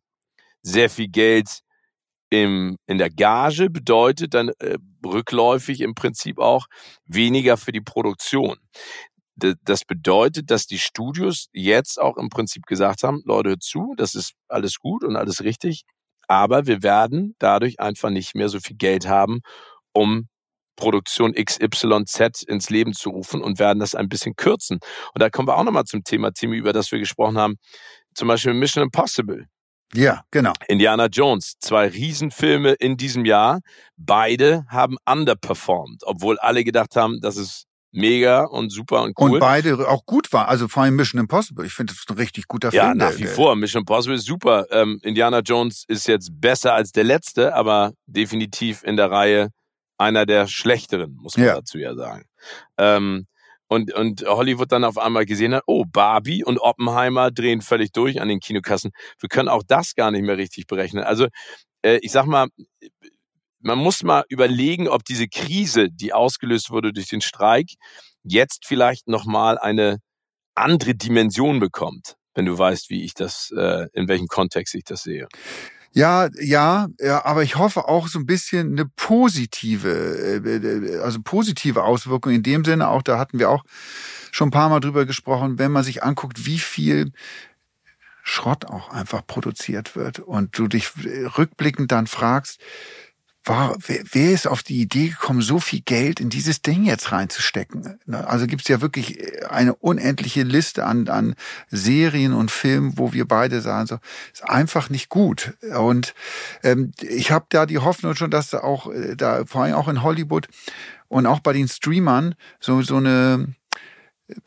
sehr 0.62 0.90
viel 0.90 1.08
Geld 1.08 1.60
im, 2.30 2.78
in 2.88 2.98
der 2.98 3.10
Gage 3.10 3.70
bedeutet 3.70 4.34
dann 4.34 4.50
äh, 4.60 4.78
rückläufig 5.06 5.82
im 5.82 5.96
Prinzip 5.96 6.40
auch 6.40 6.66
weniger 7.06 7.58
für 7.58 7.72
die 7.72 7.82
Produktion. 7.82 8.58
Das 9.38 9.84
bedeutet, 9.84 10.50
dass 10.50 10.66
die 10.66 10.80
Studios 10.80 11.48
jetzt 11.52 12.00
auch 12.00 12.16
im 12.16 12.30
Prinzip 12.30 12.66
gesagt 12.68 13.04
haben, 13.04 13.22
Leute, 13.26 13.50
hört 13.50 13.64
zu, 13.64 13.94
das 13.98 14.16
ist 14.16 14.32
alles 14.48 14.80
gut 14.80 15.04
und 15.04 15.18
alles 15.18 15.44
richtig, 15.44 15.84
aber 16.28 16.68
wir 16.68 16.84
werden 16.84 17.36
dadurch 17.38 17.80
einfach 17.82 18.10
nicht 18.10 18.34
mehr 18.34 18.48
so 18.48 18.62
viel 18.62 18.78
Geld 18.78 19.08
haben, 19.08 19.42
um 19.94 20.30
Produktion 20.78 21.34
XYZ 21.34 22.44
ins 22.44 22.70
Leben 22.70 22.94
zu 22.94 23.10
rufen 23.10 23.42
und 23.42 23.60
werden 23.60 23.80
das 23.80 23.96
ein 23.96 24.10
bisschen 24.10 24.36
kürzen. 24.36 24.80
Und 25.14 25.22
da 25.22 25.30
kommen 25.30 25.48
wir 25.48 25.58
auch 25.58 25.64
nochmal 25.64 25.86
zum 25.86 26.04
Thema, 26.04 26.32
Timmy, 26.32 26.58
über 26.58 26.74
das 26.74 26.92
wir 26.92 27.00
gesprochen 27.00 27.38
haben. 27.38 27.56
Zum 28.14 28.28
Beispiel 28.28 28.54
Mission 28.54 28.84
Impossible. 28.84 29.46
Ja, 29.94 30.24
genau. 30.32 30.54
Indiana 30.68 31.06
Jones, 31.06 31.56
zwei 31.60 31.88
Riesenfilme 31.88 32.74
in 32.74 32.98
diesem 32.98 33.26
Jahr. 33.26 33.62
Beide 33.98 34.66
haben 34.68 34.98
underperformed, 35.06 36.04
obwohl 36.06 36.38
alle 36.40 36.64
gedacht 36.64 36.96
haben, 36.96 37.20
das 37.22 37.38
ist 37.38 37.66
mega 37.92 38.44
und 38.44 38.72
super 38.72 39.04
und 39.04 39.14
cool. 39.20 39.34
Und 39.34 39.40
beide 39.40 39.88
auch 39.88 40.06
gut 40.06 40.32
war. 40.34 40.50
Also 40.50 40.68
vor 40.68 40.84
allem 40.84 40.96
Mission 40.96 41.20
Impossible. 41.20 41.66
Ich 41.66 41.74
finde, 41.74 41.94
das 41.94 42.02
ist 42.02 42.10
ein 42.10 42.18
richtig 42.18 42.48
guter 42.48 42.72
ja, 42.72 42.88
Film. 42.88 43.00
Ja, 43.00 43.10
nach 43.10 43.18
wie 43.18 43.26
vor. 43.26 43.56
Mission 43.56 43.82
Impossible 43.82 44.16
ist 44.16 44.26
super. 44.26 44.66
Ähm, 44.72 45.00
Indiana 45.02 45.40
Jones 45.40 45.86
ist 45.88 46.08
jetzt 46.08 46.30
besser 46.40 46.74
als 46.74 46.92
der 46.92 47.06
letzte, 47.06 47.56
aber 47.56 47.94
definitiv 48.06 48.84
in 48.84 48.98
der 48.98 49.10
Reihe 49.12 49.50
einer 49.98 50.26
der 50.26 50.48
schlechteren, 50.48 51.16
muss 51.16 51.38
man 51.38 51.48
ja. 51.48 51.56
dazu 51.56 51.78
ja 51.78 51.96
sagen. 51.96 52.26
Ähm, 52.78 53.28
und, 53.68 53.94
und 53.94 54.26
Hollywood 54.26 54.72
dann 54.72 54.84
auf 54.84 54.98
einmal 54.98 55.26
gesehen 55.26 55.56
hat, 55.56 55.64
oh, 55.66 55.86
Barbie 55.86 56.44
und 56.44 56.60
Oppenheimer 56.60 57.32
drehen 57.32 57.62
völlig 57.62 57.92
durch 57.92 58.22
an 58.22 58.28
den 58.28 58.40
Kinokassen. 58.40 58.92
Wir 59.20 59.30
können 59.30 59.50
auch 59.50 59.64
das 59.66 59.96
gar 59.96 60.12
nicht 60.12 60.24
mehr 60.24 60.38
richtig 60.38 60.68
berechnen. 60.68 61.04
Also 61.04 61.28
äh, 61.82 62.00
ich 62.02 62.12
sag 62.12 62.26
mal, 62.26 62.48
man 63.60 63.80
muss 63.80 64.04
mal 64.04 64.24
überlegen, 64.30 64.88
ob 64.88 65.04
diese 65.04 65.28
Krise, 65.28 65.90
die 65.90 66.14
ausgelöst 66.14 66.70
wurde 66.70 66.94
durch 66.94 67.08
den 67.08 67.22
Streik, 67.22 67.68
jetzt 68.24 68.66
vielleicht 68.66 69.08
nochmal 69.08 69.58
eine 69.58 70.00
andere 70.56 70.96
Dimension 70.96 71.60
bekommt, 71.60 72.16
wenn 72.34 72.46
du 72.46 72.58
weißt, 72.58 72.90
wie 72.90 73.04
ich 73.04 73.14
das, 73.14 73.52
äh, 73.58 73.88
in 73.94 74.08
welchem 74.08 74.28
Kontext 74.28 74.76
ich 74.76 74.84
das 74.84 75.04
sehe. 75.04 75.28
Ja, 75.98 76.28
ja, 76.42 76.88
ja, 77.00 77.24
aber 77.24 77.44
ich 77.44 77.56
hoffe 77.56 77.88
auch 77.88 78.10
so 78.10 78.20
ein 78.20 78.26
bisschen 78.26 78.74
eine 78.74 78.86
positive, 78.98 79.90
äh, 80.44 81.00
also 81.00 81.20
positive 81.24 81.84
Auswirkung 81.84 82.34
in 82.34 82.44
dem 82.44 82.66
Sinne 82.66 82.90
auch, 82.90 83.02
da 83.02 83.18
hatten 83.18 83.40
wir 83.40 83.50
auch 83.50 83.64
schon 84.34 84.50
ein 84.50 84.52
paar 84.52 84.68
Mal 84.68 84.82
drüber 84.82 85.06
gesprochen, 85.06 85.58
wenn 85.58 85.72
man 85.72 85.86
sich 85.86 86.04
anguckt, 86.04 86.46
wie 86.46 86.60
viel 86.60 87.14
Schrott 88.24 88.66
auch 88.66 88.90
einfach 88.90 89.26
produziert 89.26 89.96
wird 89.96 90.20
und 90.20 90.58
du 90.58 90.68
dich 90.68 90.92
rückblickend 91.38 91.92
dann 91.92 92.08
fragst, 92.08 92.60
war, 93.46 93.76
wer, 93.86 94.00
wer 94.12 94.32
ist 94.32 94.48
auf 94.48 94.64
die 94.64 94.82
Idee 94.82 95.10
gekommen, 95.10 95.42
so 95.42 95.60
viel 95.60 95.82
Geld 95.82 96.20
in 96.20 96.30
dieses 96.30 96.62
Ding 96.62 96.84
jetzt 96.84 97.12
reinzustecken? 97.12 98.00
Also 98.12 98.48
gibt 98.48 98.64
es 98.64 98.68
ja 98.68 98.82
wirklich 98.82 99.20
äh, 99.20 99.46
eine 99.46 99.76
unendliche 99.76 100.44
Liste 100.44 100.86
an, 100.86 101.08
an 101.08 101.36
Serien 101.70 102.34
und 102.34 102.52
Filmen, 102.52 102.98
wo 102.98 103.14
wir 103.14 103.28
beide 103.28 103.62
sagen, 103.62 103.88
so 103.88 103.98
ist 104.34 104.48
einfach 104.50 104.90
nicht 104.90 105.10
gut. 105.10 105.54
Und 105.76 106.14
ähm, 106.64 106.92
ich 107.02 107.32
habe 107.32 107.46
da 107.50 107.66
die 107.66 107.80
Hoffnung 107.80 108.16
schon, 108.16 108.32
dass 108.32 108.50
da 108.50 108.60
auch 108.60 108.92
äh, 108.92 109.16
da 109.16 109.46
vor 109.46 109.64
allem 109.64 109.76
auch 109.76 109.88
in 109.88 110.04
Hollywood 110.04 110.48
und 111.08 111.26
auch 111.26 111.40
bei 111.40 111.54
den 111.54 111.68
Streamern 111.68 112.36
so 112.60 112.82
so 112.82 112.98
eine 112.98 113.54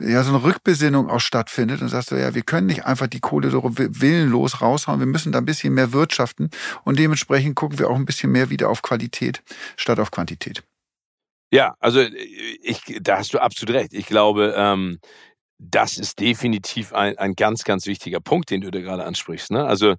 ja, 0.01 0.23
so 0.23 0.35
eine 0.35 0.43
Rückbesinnung 0.43 1.09
auch 1.09 1.21
stattfindet 1.21 1.83
und 1.83 1.89
sagst 1.89 2.11
du, 2.11 2.17
ja, 2.17 2.35
wir 2.35 2.43
können 2.43 2.67
nicht 2.67 2.85
einfach 2.85 3.07
die 3.07 3.21
Kohle 3.21 3.51
so 3.51 3.63
willenlos 3.65 4.61
raushauen, 4.61 5.01
wir 5.01 5.07
müssen 5.07 5.33
da 5.33 5.39
ein 5.39 5.45
bisschen 5.45 5.75
mehr 5.75 5.93
wirtschaften 5.93 6.51
und 6.85 6.99
dementsprechend 6.99 7.55
gucken 7.55 7.79
wir 7.79 7.89
auch 7.89 7.97
ein 7.97 8.07
bisschen 8.07 8.33
mehr 8.33 8.51
wieder 8.51 8.69
auf 8.69 8.83
Qualität 8.83 9.43
statt 9.77 10.01
auf 10.01 10.11
Quantität. 10.11 10.63
Ja, 11.51 11.77
also 11.81 12.05
ich, 12.63 12.83
da 13.01 13.19
hast 13.19 13.33
du 13.33 13.39
absolut 13.39 13.75
recht. 13.75 13.95
Ich 13.95 14.07
glaube, 14.07 14.55
ähm, 14.57 14.99
das 15.59 15.99
ist 15.99 16.21
definitiv 16.21 16.93
ein, 16.93 17.19
ein 17.19 17.35
ganz, 17.35 17.65
ganz 17.65 17.87
wichtiger 17.87 18.21
Punkt, 18.21 18.51
den 18.51 18.61
du 18.61 18.71
da 18.71 18.81
gerade 18.81 19.05
ansprichst. 19.05 19.51
Ne? 19.51 19.65
Also 19.65 19.97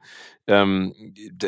ähm, 0.48 0.94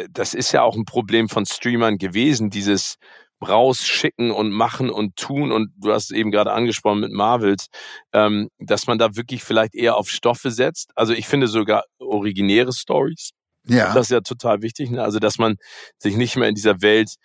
das 0.10 0.34
ist 0.34 0.52
ja 0.52 0.64
auch 0.64 0.76
ein 0.76 0.86
Problem 0.86 1.30
von 1.30 1.46
Streamern 1.46 1.98
gewesen, 1.98 2.50
dieses 2.50 2.98
rausschicken 3.48 4.32
und 4.32 4.52
machen 4.52 4.90
und 4.90 5.16
tun 5.16 5.52
und 5.52 5.72
du 5.78 5.92
hast 5.92 6.06
es 6.06 6.12
eben 6.12 6.32
gerade 6.32 6.52
angesprochen 6.52 7.00
mit 7.00 7.12
Marvels, 7.12 7.68
ähm, 8.14 8.50
dass 8.60 8.88
man 8.88 8.98
da 8.98 9.16
wirklich 9.16 9.44
vielleicht 9.44 9.76
eher 9.76 9.98
auf 9.98 10.10
Stoffe 10.10 10.52
setzt. 10.52 10.92
Also 10.96 11.14
ich 11.14 11.28
finde 11.28 11.48
sogar 11.48 11.86
originäre 12.00 12.74
Stories. 12.74 13.32
Ja. 13.68 13.94
Das 13.94 14.08
ist 14.08 14.12
ja 14.12 14.22
total 14.22 14.62
wichtig. 14.62 14.90
Ne? 14.92 15.04
Also 15.04 15.20
dass 15.20 15.38
man 15.38 15.56
sich 15.98 16.16
nicht 16.16 16.36
mehr 16.36 16.50
in 16.50 16.56
dieser 16.56 16.82
Welt 16.82 17.16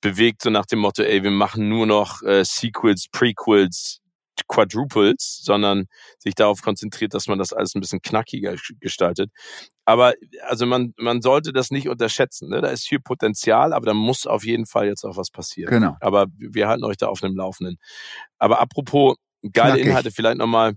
bewegt, 0.00 0.42
so 0.42 0.50
nach 0.50 0.66
dem 0.66 0.78
Motto, 0.80 1.02
ey, 1.02 1.22
wir 1.22 1.30
machen 1.30 1.68
nur 1.68 1.86
noch 1.86 2.22
äh, 2.22 2.44
Sequels, 2.44 3.06
Prequels, 3.10 4.00
Quadruples, 4.46 5.40
sondern 5.42 5.86
sich 6.18 6.34
darauf 6.34 6.62
konzentriert, 6.62 7.14
dass 7.14 7.26
man 7.26 7.38
das 7.38 7.52
alles 7.52 7.74
ein 7.74 7.80
bisschen 7.80 8.00
knackiger 8.00 8.54
gestaltet. 8.80 9.30
Aber 9.88 10.12
also 10.42 10.66
man, 10.66 10.92
man 10.98 11.22
sollte 11.22 11.50
das 11.50 11.70
nicht 11.70 11.88
unterschätzen. 11.88 12.50
Ne? 12.50 12.60
Da 12.60 12.68
ist 12.68 12.86
viel 12.86 13.00
Potenzial, 13.00 13.72
aber 13.72 13.86
da 13.86 13.94
muss 13.94 14.26
auf 14.26 14.44
jeden 14.44 14.66
Fall 14.66 14.86
jetzt 14.86 15.02
auch 15.02 15.16
was 15.16 15.30
passieren. 15.30 15.70
Genau. 15.70 15.96
Aber 16.00 16.26
wir 16.36 16.68
halten 16.68 16.84
euch 16.84 16.98
da 16.98 17.06
auf 17.06 17.20
dem 17.20 17.34
Laufenden. 17.34 17.78
Aber 18.38 18.60
apropos 18.60 19.16
geile 19.50 19.72
Knackig. 19.72 19.86
Inhalte, 19.86 20.10
vielleicht 20.10 20.36
nochmal 20.36 20.74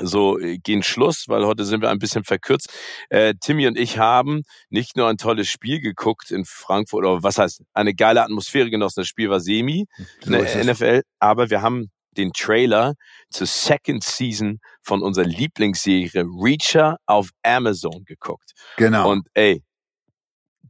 so 0.00 0.38
äh, 0.38 0.56
gehen 0.56 0.82
Schluss, 0.82 1.24
weil 1.28 1.44
heute 1.44 1.66
sind 1.66 1.82
wir 1.82 1.90
ein 1.90 1.98
bisschen 1.98 2.24
verkürzt. 2.24 2.72
Äh, 3.10 3.34
Timmy 3.42 3.66
und 3.66 3.76
ich 3.76 3.98
haben 3.98 4.40
nicht 4.70 4.96
nur 4.96 5.06
ein 5.06 5.18
tolles 5.18 5.48
Spiel 5.48 5.80
geguckt 5.80 6.30
in 6.30 6.46
Frankfurt, 6.46 7.04
oder 7.04 7.22
was 7.22 7.36
heißt, 7.36 7.62
eine 7.74 7.94
geile 7.94 8.22
Atmosphäre 8.22 8.70
genossen. 8.70 9.00
Das 9.00 9.06
Spiel 9.06 9.28
war 9.28 9.40
semi 9.40 9.84
in 10.24 10.32
der 10.32 10.64
NFL, 10.64 11.02
aber 11.18 11.50
wir 11.50 11.60
haben 11.60 11.90
den 12.16 12.32
Trailer 12.32 12.94
zur 13.30 13.46
Second 13.46 14.04
Season 14.04 14.60
von 14.82 15.02
unserer 15.02 15.26
Lieblingsserie 15.26 16.24
Reacher 16.24 16.98
auf 17.06 17.30
Amazon 17.42 18.04
geguckt. 18.04 18.52
Genau. 18.76 19.10
Und 19.10 19.28
ey, 19.34 19.62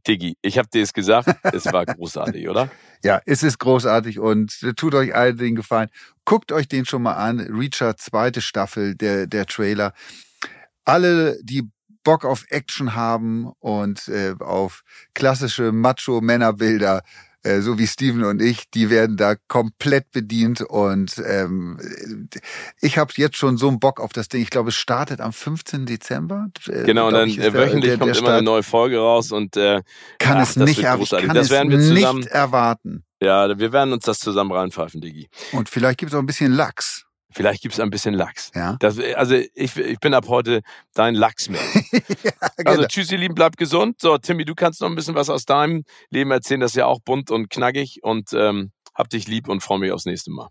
Diggi, 0.07 0.37
ich 0.41 0.57
habe 0.57 0.67
dir 0.71 0.83
es 0.83 0.93
gesagt, 0.93 1.29
es 1.43 1.65
war 1.71 1.85
großartig, 1.85 2.47
oder? 2.47 2.69
Ja, 3.03 3.21
es 3.25 3.43
ist 3.43 3.59
großartig 3.59 4.19
und 4.19 4.59
tut 4.75 4.93
euch 4.93 5.15
allen 5.15 5.37
den 5.37 5.55
Gefallen. 5.55 5.89
Guckt 6.25 6.51
euch 6.51 6.67
den 6.67 6.85
schon 6.85 7.03
mal 7.03 7.13
an. 7.13 7.39
Reacher, 7.39 7.97
zweite 7.97 8.41
Staffel, 8.41 8.95
der, 8.95 9.27
der 9.27 9.45
Trailer. 9.45 9.93
Alle, 10.85 11.37
die 11.43 11.69
Bock 12.03 12.23
auf 12.23 12.45
Action 12.49 12.95
haben 12.95 13.51
und 13.59 14.07
äh, 14.07 14.35
auf 14.39 14.83
klassische 15.13 15.71
Macho-Männerbilder, 15.71 17.01
äh, 17.45 17.61
so 17.61 17.77
wie 17.77 17.85
Steven 17.85 18.23
und 18.23 18.41
ich, 18.41 18.69
die 18.71 18.89
werden 18.89 19.17
da 19.17 19.35
komplett 19.47 20.11
bedient 20.11 20.61
und 20.61 21.21
ähm, 21.25 21.79
ich 22.81 22.97
habe 22.97 23.13
jetzt 23.17 23.37
schon 23.37 23.57
so 23.57 23.67
einen 23.67 23.79
Bock 23.79 23.99
auf 23.99 24.13
das 24.13 24.29
Ding. 24.29 24.41
Ich 24.41 24.49
glaube, 24.49 24.69
es 24.69 24.75
startet 24.75 25.21
am 25.21 25.31
15. 25.31 25.85
Dezember. 25.85 26.47
Äh, 26.67 26.83
genau, 26.83 27.07
und 27.07 27.13
dann 27.13 27.29
ich, 27.29 27.37
wöchentlich 27.37 27.81
der, 27.81 27.97
der, 27.97 27.97
kommt 27.97 28.17
immer 28.17 28.33
eine 28.33 28.41
neue 28.41 28.63
Folge 28.63 28.97
raus 28.97 29.31
und 29.31 29.55
äh, 29.57 29.83
kann 30.17 30.37
ach, 30.37 30.43
es 30.43 30.55
nicht, 30.55 30.79
ich 30.79 30.83
kann 30.83 30.99
das 31.33 31.49
werden 31.51 31.69
wir 31.69 31.79
zusammen, 31.79 32.19
nicht 32.19 32.31
erwarten. 32.31 33.03
Ja, 33.21 33.57
wir 33.57 33.71
werden 33.71 33.93
uns 33.93 34.03
das 34.03 34.19
zusammen 34.19 34.51
reinpfeifen, 34.51 34.99
Digi. 34.99 35.29
Und 35.51 35.69
vielleicht 35.69 35.99
gibt 35.99 36.11
es 36.11 36.15
auch 36.15 36.21
ein 36.21 36.25
bisschen 36.25 36.51
Lachs. 36.51 37.04
Vielleicht 37.35 37.61
gibt 37.61 37.73
es 37.73 37.81
ein 37.81 37.89
bisschen 37.89 38.13
Lachs. 38.13 38.51
Ja. 38.55 38.77
Das, 38.79 38.97
also 38.97 39.35
ich, 39.35 39.75
ich 39.75 39.99
bin 39.99 40.13
ab 40.13 40.29
heute 40.29 40.61
dein 40.93 41.15
Lachsmann. 41.15 41.59
ja, 41.91 42.31
genau. 42.55 42.71
Also 42.71 42.85
tschüss, 42.85 43.11
ihr 43.11 43.17
Lieben, 43.17 43.35
bleibt 43.35 43.57
gesund. 43.57 43.99
So, 43.99 44.17
Timmy, 44.17 44.45
du 44.45 44.55
kannst 44.55 44.79
noch 44.79 44.87
ein 44.87 44.95
bisschen 44.95 45.15
was 45.15 45.29
aus 45.29 45.43
deinem 45.43 45.83
Leben 46.09 46.31
erzählen. 46.31 46.61
Das 46.61 46.71
ist 46.71 46.77
ja 46.77 46.85
auch 46.85 47.01
bunt 47.01 47.31
und 47.31 47.49
knackig 47.49 47.99
und 48.03 48.31
ähm, 48.31 48.71
hab 48.93 49.09
dich 49.09 49.27
lieb 49.27 49.49
und 49.49 49.61
freue 49.61 49.79
mich 49.79 49.91
aufs 49.91 50.05
nächste 50.05 50.31
Mal. 50.31 50.47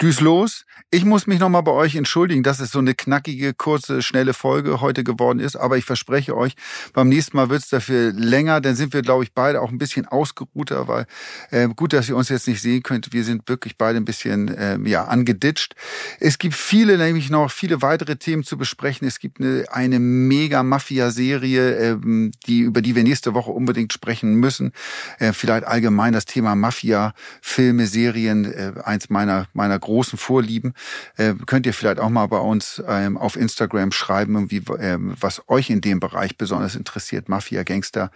Düs 0.00 0.20
los. 0.20 0.64
Ich 0.90 1.04
muss 1.04 1.26
mich 1.26 1.40
nochmal 1.40 1.64
bei 1.64 1.72
euch 1.72 1.96
entschuldigen, 1.96 2.44
dass 2.44 2.60
es 2.60 2.70
so 2.70 2.78
eine 2.78 2.94
knackige, 2.94 3.52
kurze, 3.52 4.00
schnelle 4.00 4.32
Folge 4.32 4.80
heute 4.80 5.02
geworden 5.02 5.40
ist. 5.40 5.56
Aber 5.56 5.76
ich 5.76 5.84
verspreche 5.84 6.36
euch, 6.36 6.54
beim 6.92 7.08
nächsten 7.08 7.36
Mal 7.36 7.50
wird 7.50 7.62
es 7.62 7.68
dafür 7.68 8.12
länger. 8.12 8.60
Dann 8.60 8.76
sind 8.76 8.92
wir, 8.92 9.02
glaube 9.02 9.24
ich, 9.24 9.34
beide 9.34 9.60
auch 9.60 9.70
ein 9.70 9.78
bisschen 9.78 10.06
ausgeruhter, 10.06 10.86
weil 10.86 11.06
äh, 11.50 11.68
gut, 11.68 11.92
dass 11.92 12.08
ihr 12.08 12.16
uns 12.16 12.28
jetzt 12.28 12.46
nicht 12.46 12.62
sehen 12.62 12.84
könnt. 12.84 13.12
Wir 13.12 13.24
sind 13.24 13.48
wirklich 13.48 13.76
beide 13.76 13.98
ein 13.98 14.04
bisschen 14.04 14.48
äh, 14.48 14.78
ja 14.88 15.04
angeditscht. 15.04 15.74
Es 16.20 16.38
gibt 16.38 16.54
viele, 16.54 16.96
nämlich 16.96 17.28
noch 17.28 17.50
viele 17.50 17.82
weitere 17.82 18.16
Themen 18.16 18.44
zu 18.44 18.56
besprechen. 18.56 19.06
Es 19.06 19.18
gibt 19.18 19.40
eine, 19.40 19.66
eine 19.72 19.98
mega 19.98 20.62
Mafia-Serie, 20.62 21.94
äh, 21.94 22.30
die 22.46 22.60
über 22.60 22.82
die 22.82 22.94
wir 22.94 23.02
nächste 23.02 23.34
Woche 23.34 23.50
unbedingt 23.50 23.92
sprechen 23.92 24.34
müssen. 24.36 24.72
Äh, 25.18 25.32
vielleicht 25.32 25.64
allgemein 25.64 26.12
das 26.12 26.24
Thema 26.24 26.54
Mafia, 26.54 27.14
Filme, 27.42 27.88
Serien, 27.88 28.44
äh, 28.44 28.72
eins 28.84 29.10
meiner 29.10 29.48
meiner 29.52 29.80
großen 29.88 30.18
Vorlieben. 30.18 30.74
Äh, 31.16 31.34
könnt 31.46 31.64
ihr 31.64 31.72
vielleicht 31.72 31.98
auch 31.98 32.10
mal 32.10 32.26
bei 32.26 32.38
uns 32.38 32.82
ähm, 32.86 33.16
auf 33.16 33.36
Instagram 33.36 33.90
schreiben, 33.90 34.50
wie, 34.50 34.62
ähm, 34.78 35.14
was 35.18 35.42
euch 35.48 35.70
in 35.70 35.80
dem 35.80 35.98
Bereich 35.98 36.36
besonders 36.36 36.74
interessiert. 36.74 37.28
Mafia, 37.28 37.62
Gangster, 37.62 38.10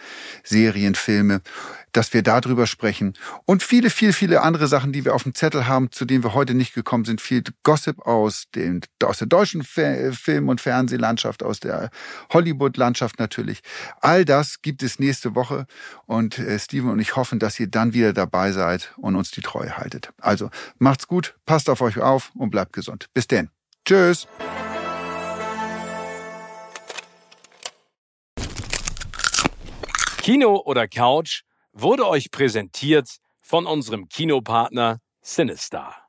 Serien, 0.44 0.94
Filme 0.94 1.40
dass 1.92 2.12
wir 2.14 2.22
darüber 2.22 2.66
sprechen. 2.66 3.14
Und 3.44 3.62
viele, 3.62 3.90
viele, 3.90 4.12
viele 4.14 4.40
andere 4.40 4.66
Sachen, 4.66 4.92
die 4.92 5.04
wir 5.04 5.14
auf 5.14 5.22
dem 5.22 5.34
Zettel 5.34 5.66
haben, 5.66 5.92
zu 5.92 6.04
denen 6.04 6.24
wir 6.24 6.34
heute 6.34 6.54
nicht 6.54 6.74
gekommen 6.74 7.04
sind. 7.04 7.20
Viel 7.20 7.44
Gossip 7.62 8.00
aus, 8.06 8.46
den, 8.54 8.80
aus 9.04 9.18
der 9.18 9.28
deutschen 9.28 9.62
Film- 9.62 10.48
und 10.48 10.60
Fernsehlandschaft, 10.60 11.42
aus 11.42 11.60
der 11.60 11.90
Hollywood-Landschaft 12.32 13.18
natürlich. 13.18 13.60
All 14.00 14.24
das 14.24 14.62
gibt 14.62 14.82
es 14.82 14.98
nächste 14.98 15.34
Woche. 15.34 15.66
Und 16.06 16.38
äh, 16.38 16.58
Steven 16.58 16.90
und 16.90 16.98
ich 16.98 17.14
hoffen, 17.14 17.38
dass 17.38 17.60
ihr 17.60 17.68
dann 17.68 17.92
wieder 17.92 18.12
dabei 18.12 18.52
seid 18.52 18.92
und 18.96 19.14
uns 19.14 19.30
die 19.30 19.42
Treue 19.42 19.76
haltet. 19.76 20.12
Also 20.18 20.50
macht's 20.78 21.06
gut, 21.06 21.34
passt 21.62 21.70
auf 21.70 21.80
euch 21.80 21.98
auf 21.98 22.32
und 22.34 22.50
bleibt 22.50 22.72
gesund. 22.72 23.06
Bis 23.14 23.28
denn. 23.28 23.50
Tschüss. 23.84 24.26
Kino 30.18 30.62
oder 30.64 30.88
Couch? 30.88 31.42
wurde 31.74 32.06
euch 32.06 32.30
präsentiert 32.30 33.08
von 33.40 33.64
unserem 33.64 34.08
Kinopartner 34.08 34.98
Sinistar. 35.22 36.01